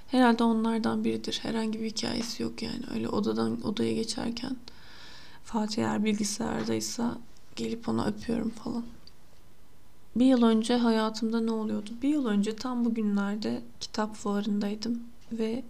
Herhalde 0.07 0.43
onlardan 0.43 1.03
biridir. 1.03 1.39
Herhangi 1.41 1.81
bir 1.81 1.85
hikayesi 1.85 2.43
yok 2.43 2.61
yani. 2.61 2.83
Öyle 2.93 3.09
odadan 3.09 3.67
odaya 3.67 3.93
geçerken 3.93 4.57
Fatih 5.43 5.83
eğer 5.83 6.03
bilgisayardaysa 6.03 7.17
gelip 7.55 7.89
ona 7.89 8.05
öpüyorum 8.05 8.49
falan. 8.49 8.83
Bir 10.15 10.25
yıl 10.25 10.43
önce 10.43 10.77
hayatımda 10.77 11.41
ne 11.41 11.51
oluyordu? 11.51 11.89
Bir 12.01 12.09
yıl 12.09 12.25
önce 12.25 12.55
tam 12.55 12.85
bugünlerde 12.85 13.61
kitap 13.79 14.15
fuarındaydım 14.15 15.03
ve 15.31 15.63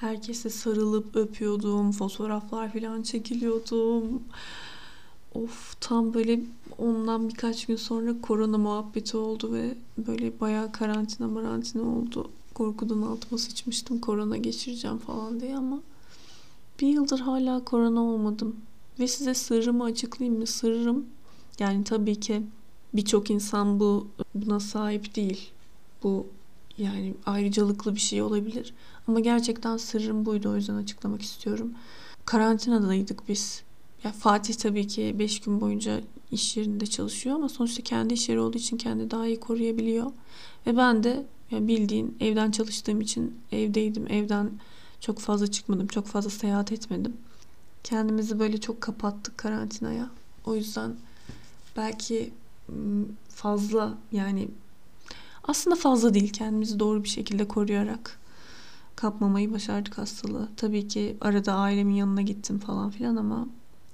herkese 0.00 0.50
sarılıp 0.50 1.16
öpüyordum, 1.16 1.92
fotoğraflar 1.92 2.72
falan 2.72 3.02
çekiliyordum. 3.02 4.22
Of 5.34 5.80
tam 5.80 6.14
böyle 6.14 6.40
ondan 6.78 7.28
birkaç 7.28 7.66
gün 7.66 7.76
sonra 7.76 8.20
korona 8.22 8.58
muhabbeti 8.58 9.16
oldu 9.16 9.52
ve 9.52 9.74
böyle 9.98 10.40
bayağı 10.40 10.72
karantina 10.72 11.28
marantina 11.28 11.82
oldu. 11.82 12.30
Korkudan 12.54 13.02
altıma 13.02 13.38
sıçmıştım 13.38 13.98
korona 13.98 14.36
geçireceğim 14.36 14.98
falan 14.98 15.40
diye 15.40 15.56
ama 15.56 15.80
bir 16.80 16.88
yıldır 16.88 17.20
hala 17.20 17.64
korona 17.64 18.02
olmadım. 18.02 18.56
Ve 18.98 19.08
size 19.08 19.34
sırrımı 19.34 19.84
açıklayayım 19.84 20.40
mı? 20.40 20.46
Sırrım 20.46 21.06
yani 21.58 21.84
tabii 21.84 22.20
ki 22.20 22.42
birçok 22.94 23.30
insan 23.30 23.80
bu 23.80 24.08
buna 24.34 24.60
sahip 24.60 25.16
değil. 25.16 25.50
Bu 26.02 26.26
yani 26.78 27.14
ayrıcalıklı 27.26 27.94
bir 27.94 28.00
şey 28.00 28.22
olabilir. 28.22 28.74
Ama 29.10 29.20
gerçekten 29.20 29.76
sırrım 29.76 30.26
buydu 30.26 30.50
o 30.50 30.56
yüzden 30.56 30.74
açıklamak 30.74 31.22
istiyorum. 31.22 31.74
Karantinadaydık 32.24 33.28
biz. 33.28 33.62
Ya 34.04 34.12
Fatih 34.12 34.54
tabii 34.54 34.86
ki 34.86 35.16
5 35.18 35.40
gün 35.40 35.60
boyunca 35.60 36.00
iş 36.32 36.56
yerinde 36.56 36.86
çalışıyor 36.86 37.36
ama 37.36 37.48
sonuçta 37.48 37.82
kendi 37.82 38.14
iş 38.14 38.28
yeri 38.28 38.40
olduğu 38.40 38.58
için 38.58 38.76
kendi 38.76 39.10
daha 39.10 39.26
iyi 39.26 39.40
koruyabiliyor. 39.40 40.12
Ve 40.66 40.76
ben 40.76 41.04
de 41.04 41.26
ya 41.50 41.68
bildiğin 41.68 42.16
evden 42.20 42.50
çalıştığım 42.50 43.00
için 43.00 43.38
evdeydim. 43.52 44.06
Evden 44.06 44.50
çok 45.00 45.18
fazla 45.18 45.46
çıkmadım. 45.46 45.86
Çok 45.86 46.06
fazla 46.06 46.30
seyahat 46.30 46.72
etmedim. 46.72 47.16
Kendimizi 47.84 48.38
böyle 48.38 48.60
çok 48.60 48.80
kapattık 48.80 49.38
karantinaya. 49.38 50.10
O 50.44 50.54
yüzden 50.54 50.96
belki 51.76 52.30
fazla 53.28 53.98
yani 54.12 54.48
aslında 55.44 55.76
fazla 55.76 56.14
değil 56.14 56.32
kendimizi 56.32 56.78
doğru 56.78 57.04
bir 57.04 57.08
şekilde 57.08 57.48
koruyarak 57.48 58.19
kapmamayı 59.00 59.52
başardık 59.52 59.98
hastalığı. 59.98 60.48
Tabii 60.56 60.88
ki 60.88 61.16
arada 61.20 61.54
ailemin 61.54 61.94
yanına 61.94 62.22
gittim 62.22 62.58
falan 62.58 62.90
filan 62.90 63.16
ama 63.16 63.48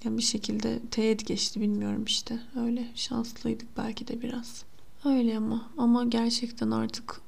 yani 0.05 0.19
bir 0.19 0.23
şekilde 0.23 0.81
teğet 0.91 1.27
geçti 1.27 1.61
bilmiyorum 1.61 2.05
işte. 2.05 2.39
Öyle 2.61 2.87
şanslıydık 2.95 3.77
belki 3.77 4.09
de 4.09 4.23
biraz. 4.23 4.65
Öyle 5.05 5.37
ama 5.37 5.71
ama 5.79 6.05
gerçekten 6.05 6.71
artık 6.71 7.21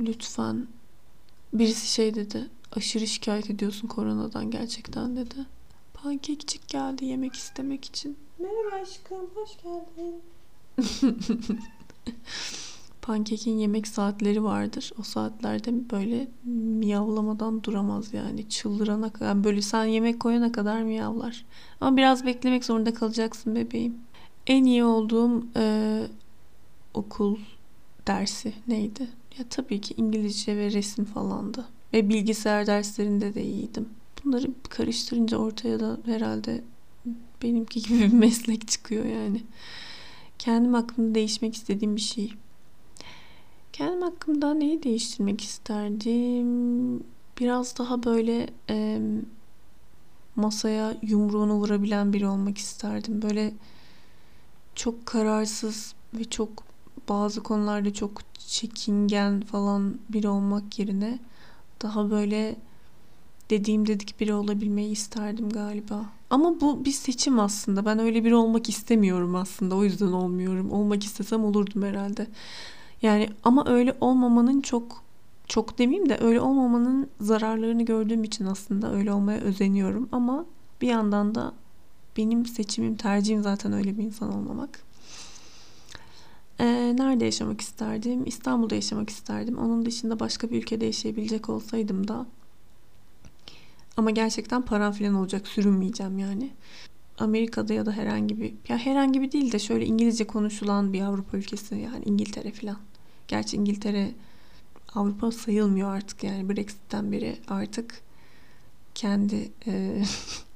lütfen 0.00 0.66
birisi 1.52 1.86
şey 1.86 2.14
dedi. 2.14 2.50
Aşırı 2.76 3.06
şikayet 3.06 3.50
ediyorsun 3.50 3.88
koronadan 3.88 4.50
gerçekten 4.50 5.16
dedi. 5.16 5.46
Pankekçik 5.94 6.68
geldi 6.68 7.04
yemek 7.04 7.34
istemek 7.34 7.84
için. 7.84 8.16
Merhaba 8.38 8.82
aşkım, 8.82 9.30
hoş 9.34 9.50
geldin. 9.62 10.22
Pankekin 13.04 13.58
yemek 13.58 13.88
saatleri 13.88 14.44
vardır. 14.44 14.92
O 15.00 15.02
saatlerde 15.02 15.90
böyle 15.90 16.28
miyavlamadan 16.78 17.62
duramaz 17.62 18.14
yani. 18.14 18.48
Çıldırana 18.48 19.12
kadar. 19.12 19.26
Yani 19.26 19.44
böyle 19.44 19.62
sen 19.62 19.84
yemek 19.84 20.20
koyana 20.20 20.52
kadar 20.52 20.82
miyavlar. 20.82 21.44
Ama 21.80 21.96
biraz 21.96 22.26
beklemek 22.26 22.64
zorunda 22.64 22.94
kalacaksın 22.94 23.54
bebeğim. 23.54 23.94
En 24.46 24.64
iyi 24.64 24.84
olduğum 24.84 25.46
e, 25.56 26.02
okul 26.94 27.36
dersi 28.06 28.52
neydi? 28.68 29.08
Ya 29.38 29.44
tabii 29.50 29.80
ki 29.80 29.94
İngilizce 29.96 30.56
ve 30.56 30.70
resim 30.70 31.04
falandı. 31.04 31.64
Ve 31.92 32.08
bilgisayar 32.08 32.66
derslerinde 32.66 33.34
de 33.34 33.44
iyiydim. 33.44 33.88
Bunları 34.24 34.46
karıştırınca 34.68 35.36
ortaya 35.36 35.80
da 35.80 35.98
herhalde 36.04 36.64
benimki 37.42 37.82
gibi 37.82 38.00
bir 38.00 38.12
meslek 38.12 38.68
çıkıyor 38.68 39.04
yani. 39.04 39.42
Kendim 40.38 40.74
hakkında 40.74 41.14
değişmek 41.14 41.54
istediğim 41.54 41.96
bir 41.96 42.00
şey. 42.00 42.32
Kendim 43.74 44.02
hakkında 44.02 44.54
neyi 44.54 44.82
değiştirmek 44.82 45.40
isterdim? 45.40 46.96
Biraz 47.40 47.78
daha 47.78 48.04
böyle 48.04 48.50
e, 48.70 49.00
masaya 50.36 50.96
yumruğunu 51.02 51.54
vurabilen 51.54 52.12
biri 52.12 52.26
olmak 52.26 52.58
isterdim. 52.58 53.22
Böyle 53.22 53.54
çok 54.74 55.06
kararsız 55.06 55.94
ve 56.14 56.24
çok 56.24 56.50
bazı 57.08 57.42
konularda 57.42 57.94
çok 57.94 58.12
çekingen 58.38 59.40
falan 59.40 59.98
biri 60.08 60.28
olmak 60.28 60.78
yerine 60.78 61.18
daha 61.82 62.10
böyle 62.10 62.56
dediğim 63.50 63.86
dedik 63.86 64.20
biri 64.20 64.34
olabilmeyi 64.34 64.90
isterdim 64.90 65.50
galiba. 65.50 66.04
Ama 66.30 66.60
bu 66.60 66.84
bir 66.84 66.92
seçim 66.92 67.40
aslında. 67.40 67.84
Ben 67.84 67.98
öyle 67.98 68.24
biri 68.24 68.34
olmak 68.34 68.68
istemiyorum 68.68 69.34
aslında. 69.36 69.76
O 69.76 69.84
yüzden 69.84 70.12
olmuyorum. 70.12 70.72
Olmak 70.72 71.04
istesem 71.04 71.44
olurdum 71.44 71.82
herhalde. 71.82 72.26
Yani 73.04 73.28
ama 73.42 73.64
öyle 73.66 73.96
olmamanın 74.00 74.60
çok 74.60 75.04
çok 75.48 75.78
demeyeyim 75.78 76.08
de 76.08 76.18
öyle 76.20 76.40
olmamanın 76.40 77.10
zararlarını 77.20 77.82
gördüğüm 77.82 78.24
için 78.24 78.46
aslında 78.46 78.94
öyle 78.94 79.12
olmaya 79.12 79.40
özeniyorum. 79.40 80.08
Ama 80.12 80.46
bir 80.80 80.88
yandan 80.88 81.34
da 81.34 81.52
benim 82.16 82.46
seçimim, 82.46 82.96
tercihim 82.96 83.42
zaten 83.42 83.72
öyle 83.72 83.98
bir 83.98 84.02
insan 84.02 84.34
olmamak. 84.34 84.82
Ee, 86.60 86.94
nerede 86.96 87.24
yaşamak 87.24 87.60
isterdim? 87.60 88.22
İstanbul'da 88.26 88.74
yaşamak 88.74 89.10
isterdim. 89.10 89.58
Onun 89.58 89.86
dışında 89.86 90.20
başka 90.20 90.50
bir 90.50 90.58
ülkede 90.58 90.86
yaşayabilecek 90.86 91.48
olsaydım 91.48 92.08
da 92.08 92.26
ama 93.96 94.10
gerçekten 94.10 94.62
param 94.62 94.92
falan 94.92 95.14
olacak. 95.14 95.48
Sürünmeyeceğim 95.48 96.18
yani. 96.18 96.50
Amerika'da 97.18 97.74
ya 97.74 97.86
da 97.86 97.92
herhangi 97.92 98.40
bir 98.40 98.54
ya 98.68 98.78
herhangi 98.78 99.22
bir 99.22 99.32
değil 99.32 99.52
de 99.52 99.58
şöyle 99.58 99.86
İngilizce 99.86 100.26
konuşulan 100.26 100.92
bir 100.92 101.00
Avrupa 101.00 101.36
ülkesi 101.36 101.74
yani 101.74 102.04
İngiltere 102.04 102.52
falan. 102.52 102.76
Gerçi 103.28 103.56
İngiltere 103.56 104.10
Avrupa 104.94 105.30
sayılmıyor 105.30 105.90
artık 105.90 106.24
yani 106.24 106.48
Brexit'ten 106.48 107.12
beri 107.12 107.36
artık 107.48 108.02
kendi 108.94 109.52
e, 109.66 110.02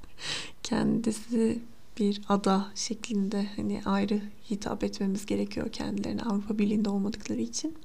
kendisi 0.63 1.59
bir 1.99 2.21
ada 2.29 2.67
şeklinde 2.75 3.45
hani 3.55 3.81
ayrı 3.85 4.21
hitap 4.49 4.83
etmemiz 4.83 5.25
gerekiyor 5.25 5.71
kendilerine 5.71 6.21
Avrupa 6.21 6.57
Birliği'nde 6.57 6.89
olmadıkları 6.89 7.41
için 7.41 7.75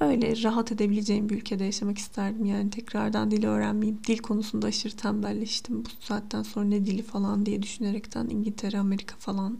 öyle 0.00 0.42
rahat 0.42 0.72
edebileceğim 0.72 1.28
bir 1.28 1.36
ülkede 1.36 1.64
yaşamak 1.64 1.98
isterdim. 1.98 2.44
Yani 2.44 2.70
tekrardan 2.70 3.30
dili 3.30 3.46
öğrenmeyeyim. 3.46 4.00
Dil 4.06 4.18
konusunda 4.18 4.66
aşırı 4.66 4.96
tembelleştim. 4.96 5.84
Bu 5.84 5.88
saatten 6.00 6.42
sonra 6.42 6.64
ne 6.64 6.86
dili 6.86 7.02
falan 7.02 7.46
diye 7.46 7.62
düşünerekten 7.62 8.28
İngiltere, 8.28 8.78
Amerika 8.78 9.16
falan 9.18 9.58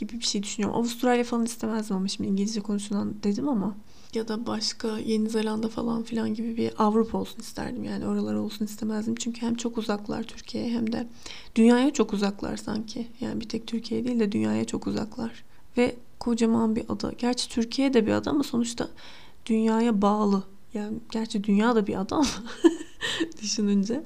gibi 0.00 0.20
bir 0.20 0.24
şey 0.24 0.42
düşünüyorum. 0.42 0.78
Avustralya 0.78 1.24
falan 1.24 1.44
istemezdim 1.44 1.96
ama 1.96 2.08
şimdi 2.08 2.28
İngilizce 2.30 2.60
konuşulan 2.60 3.14
dedim 3.22 3.48
ama 3.48 3.76
ya 4.14 4.28
da 4.28 4.46
başka 4.46 4.98
Yeni 4.98 5.28
Zelanda 5.28 5.68
falan 5.68 6.02
filan 6.02 6.34
gibi 6.34 6.56
bir 6.56 6.72
Avrupa 6.78 7.18
olsun 7.18 7.40
isterdim. 7.40 7.84
Yani 7.84 8.06
oralar 8.06 8.34
olsun 8.34 8.64
istemezdim. 8.64 9.14
Çünkü 9.14 9.42
hem 9.42 9.54
çok 9.54 9.78
uzaklar 9.78 10.22
Türkiye'ye 10.22 10.70
hem 10.70 10.92
de 10.92 11.08
dünyaya 11.56 11.92
çok 11.92 12.12
uzaklar 12.12 12.56
sanki. 12.56 13.06
Yani 13.20 13.40
bir 13.40 13.48
tek 13.48 13.66
Türkiye 13.66 14.04
değil 14.04 14.20
de 14.20 14.32
dünyaya 14.32 14.64
çok 14.64 14.86
uzaklar. 14.86 15.44
Ve 15.76 15.96
kocaman 16.18 16.76
bir 16.76 16.84
ada. 16.88 17.12
Gerçi 17.18 17.48
Türkiye 17.48 17.94
de 17.94 18.06
bir 18.06 18.12
ada 18.12 18.30
ama 18.30 18.42
sonuçta 18.42 18.88
dünyaya 19.46 20.02
bağlı. 20.02 20.42
Yani 20.74 20.98
gerçi 21.10 21.44
dünya 21.44 21.74
da 21.74 21.86
bir 21.86 22.00
ada 22.00 22.16
ama 22.16 22.26
düşününce. 23.42 24.02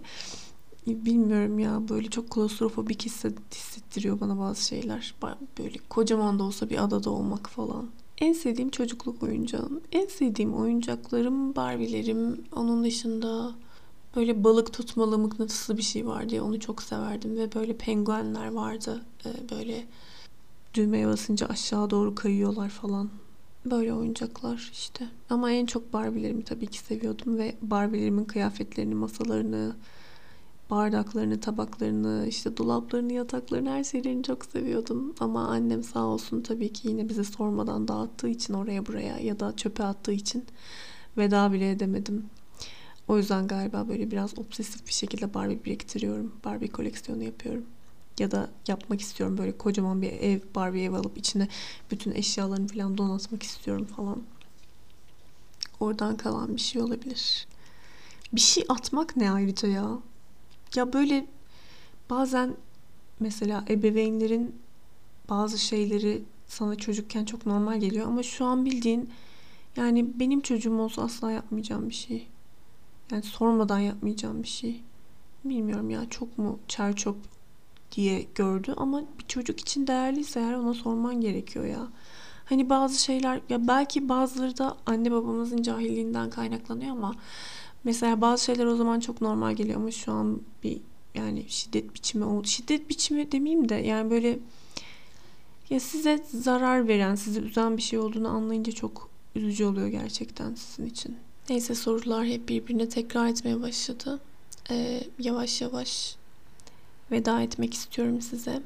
Bilmiyorum 0.86 1.58
ya 1.58 1.88
böyle 1.88 2.10
çok 2.10 2.30
klostrofobik 2.30 3.02
hissettiriyor 3.02 4.20
bana 4.20 4.38
bazı 4.38 4.66
şeyler. 4.66 5.14
Böyle 5.58 5.78
kocaman 5.88 6.38
da 6.38 6.42
olsa 6.42 6.70
bir 6.70 6.84
adada 6.84 7.10
olmak 7.10 7.50
falan. 7.50 7.88
En 8.18 8.32
sevdiğim 8.32 8.70
çocukluk 8.70 9.22
oyuncağım. 9.22 9.80
En 9.92 10.06
sevdiğim 10.06 10.54
oyuncaklarım 10.54 11.56
Barbie'lerim. 11.56 12.44
Onun 12.52 12.84
dışında 12.84 13.54
böyle 14.16 14.44
balık 14.44 14.72
tutmalı 14.72 15.18
mıknatıslı 15.18 15.76
bir 15.76 15.82
şey 15.82 16.06
vardı 16.06 16.34
ya 16.34 16.44
onu 16.44 16.60
çok 16.60 16.82
severdim. 16.82 17.36
Ve 17.36 17.54
böyle 17.54 17.76
penguenler 17.76 18.52
vardı. 18.52 19.02
Ee, 19.26 19.50
böyle 19.50 19.86
düğmeye 20.74 21.06
basınca 21.06 21.46
aşağı 21.46 21.90
doğru 21.90 22.14
kayıyorlar 22.14 22.68
falan. 22.68 23.10
Böyle 23.66 23.94
oyuncaklar 23.94 24.70
işte. 24.72 25.08
Ama 25.30 25.50
en 25.50 25.66
çok 25.66 25.92
Barbie'lerimi 25.92 26.44
tabii 26.44 26.66
ki 26.66 26.78
seviyordum 26.78 27.38
ve 27.38 27.54
Barbie'lerimin 27.62 28.24
kıyafetlerini, 28.24 28.94
masalarını, 28.94 29.76
bardaklarını, 30.74 31.40
tabaklarını, 31.40 32.26
işte 32.28 32.56
dolaplarını, 32.56 33.12
yataklarını, 33.12 33.70
her 33.70 33.84
şeylerini 33.84 34.22
çok 34.22 34.44
seviyordum. 34.44 35.14
Ama 35.20 35.48
annem 35.48 35.82
sağ 35.82 36.04
olsun 36.04 36.40
tabii 36.42 36.72
ki 36.72 36.88
yine 36.88 37.08
bize 37.08 37.24
sormadan 37.24 37.88
dağıttığı 37.88 38.28
için 38.28 38.54
oraya 38.54 38.86
buraya 38.86 39.18
ya 39.18 39.40
da 39.40 39.56
çöpe 39.56 39.84
attığı 39.84 40.12
için 40.12 40.44
veda 41.16 41.52
bile 41.52 41.70
edemedim. 41.70 42.26
O 43.08 43.16
yüzden 43.16 43.46
galiba 43.46 43.88
böyle 43.88 44.10
biraz 44.10 44.38
obsesif 44.38 44.86
bir 44.86 44.92
şekilde 44.92 45.34
Barbie 45.34 45.64
biriktiriyorum. 45.64 46.32
Barbie 46.44 46.68
koleksiyonu 46.68 47.22
yapıyorum. 47.22 47.64
Ya 48.18 48.30
da 48.30 48.50
yapmak 48.68 49.00
istiyorum 49.00 49.38
böyle 49.38 49.58
kocaman 49.58 50.02
bir 50.02 50.12
ev, 50.12 50.40
Barbie 50.54 50.84
ev 50.84 50.92
alıp 50.92 51.18
içine 51.18 51.48
bütün 51.90 52.12
eşyalarını 52.12 52.68
falan 52.68 52.98
donatmak 52.98 53.42
istiyorum 53.42 53.86
falan. 53.96 54.22
Oradan 55.80 56.16
kalan 56.16 56.56
bir 56.56 56.60
şey 56.60 56.82
olabilir. 56.82 57.46
Bir 58.32 58.40
şey 58.40 58.64
atmak 58.68 59.16
ne 59.16 59.30
ayrıca 59.30 59.68
ya? 59.68 59.98
Ya 60.76 60.92
böyle 60.92 61.26
bazen 62.10 62.56
mesela 63.20 63.64
ebeveynlerin 63.68 64.54
bazı 65.28 65.58
şeyleri 65.58 66.22
sana 66.46 66.74
çocukken 66.74 67.24
çok 67.24 67.46
normal 67.46 67.80
geliyor 67.80 68.06
ama 68.06 68.22
şu 68.22 68.44
an 68.44 68.64
bildiğin 68.64 69.10
yani 69.76 70.20
benim 70.20 70.40
çocuğum 70.40 70.78
olsa 70.78 71.02
asla 71.02 71.32
yapmayacağım 71.32 71.88
bir 71.88 71.94
şey. 71.94 72.28
Yani 73.12 73.22
sormadan 73.22 73.78
yapmayacağım 73.78 74.42
bir 74.42 74.48
şey. 74.48 74.82
Bilmiyorum 75.44 75.90
ya 75.90 76.10
çok 76.10 76.38
mu 76.38 76.58
çerçöp 76.68 77.16
diye 77.92 78.26
gördü 78.34 78.74
ama 78.76 79.02
bir 79.18 79.24
çocuk 79.28 79.60
için 79.60 79.86
değerliyse 79.86 80.40
eğer 80.40 80.54
ona 80.54 80.74
sorman 80.74 81.20
gerekiyor 81.20 81.64
ya. 81.64 81.88
Hani 82.44 82.70
bazı 82.70 83.02
şeyler 83.02 83.40
ya 83.48 83.68
belki 83.68 84.08
bazıları 84.08 84.58
da 84.58 84.76
anne 84.86 85.10
babamızın 85.12 85.62
cahilliğinden 85.62 86.30
kaynaklanıyor 86.30 86.90
ama 86.90 87.14
mesela 87.84 88.20
bazı 88.20 88.44
şeyler 88.44 88.66
o 88.66 88.76
zaman 88.76 89.00
çok 89.00 89.20
normal 89.20 89.54
geliyor 89.54 89.80
ama 89.80 89.90
şu 89.90 90.12
an 90.12 90.40
bir 90.62 90.80
yani 91.14 91.44
şiddet 91.48 91.94
biçimi 91.94 92.24
oldu. 92.24 92.46
Şiddet 92.46 92.90
biçimi 92.90 93.32
demeyeyim 93.32 93.68
de 93.68 93.74
yani 93.74 94.10
böyle 94.10 94.38
ya 95.70 95.80
size 95.80 96.24
zarar 96.34 96.88
veren, 96.88 97.14
sizi 97.14 97.40
üzen 97.40 97.76
bir 97.76 97.82
şey 97.82 97.98
olduğunu 97.98 98.28
anlayınca 98.28 98.72
çok 98.72 99.10
üzücü 99.34 99.64
oluyor 99.64 99.86
gerçekten 99.86 100.54
sizin 100.54 100.90
için. 100.90 101.16
Neyse 101.50 101.74
sorular 101.74 102.26
hep 102.26 102.48
birbirine 102.48 102.88
tekrar 102.88 103.28
etmeye 103.28 103.62
başladı. 103.62 104.20
Ee, 104.70 105.00
yavaş 105.18 105.60
yavaş 105.60 106.16
veda 107.10 107.42
etmek 107.42 107.74
istiyorum 107.74 108.20
size. 108.20 108.62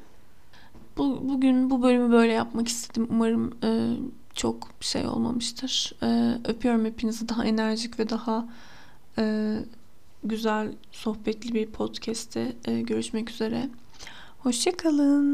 Bu, 0.97 1.29
bugün 1.29 1.69
bu 1.69 1.81
bölümü 1.83 2.11
böyle 2.11 2.33
yapmak 2.33 2.67
istedim. 2.67 3.07
Umarım 3.11 3.53
e, 3.63 3.97
çok 4.33 4.69
şey 4.81 5.07
olmamıştır. 5.07 5.93
E, 6.03 6.37
öpüyorum 6.45 6.85
hepinizi 6.85 7.29
daha 7.29 7.45
enerjik 7.45 7.99
ve 7.99 8.09
daha 8.09 8.47
e, 9.19 9.55
güzel 10.23 10.71
sohbetli 10.91 11.53
bir 11.53 11.67
podcast'te 11.67 12.53
e, 12.65 12.81
görüşmek 12.81 13.29
üzere. 13.29 13.69
Hoşçakalın. 14.39 15.29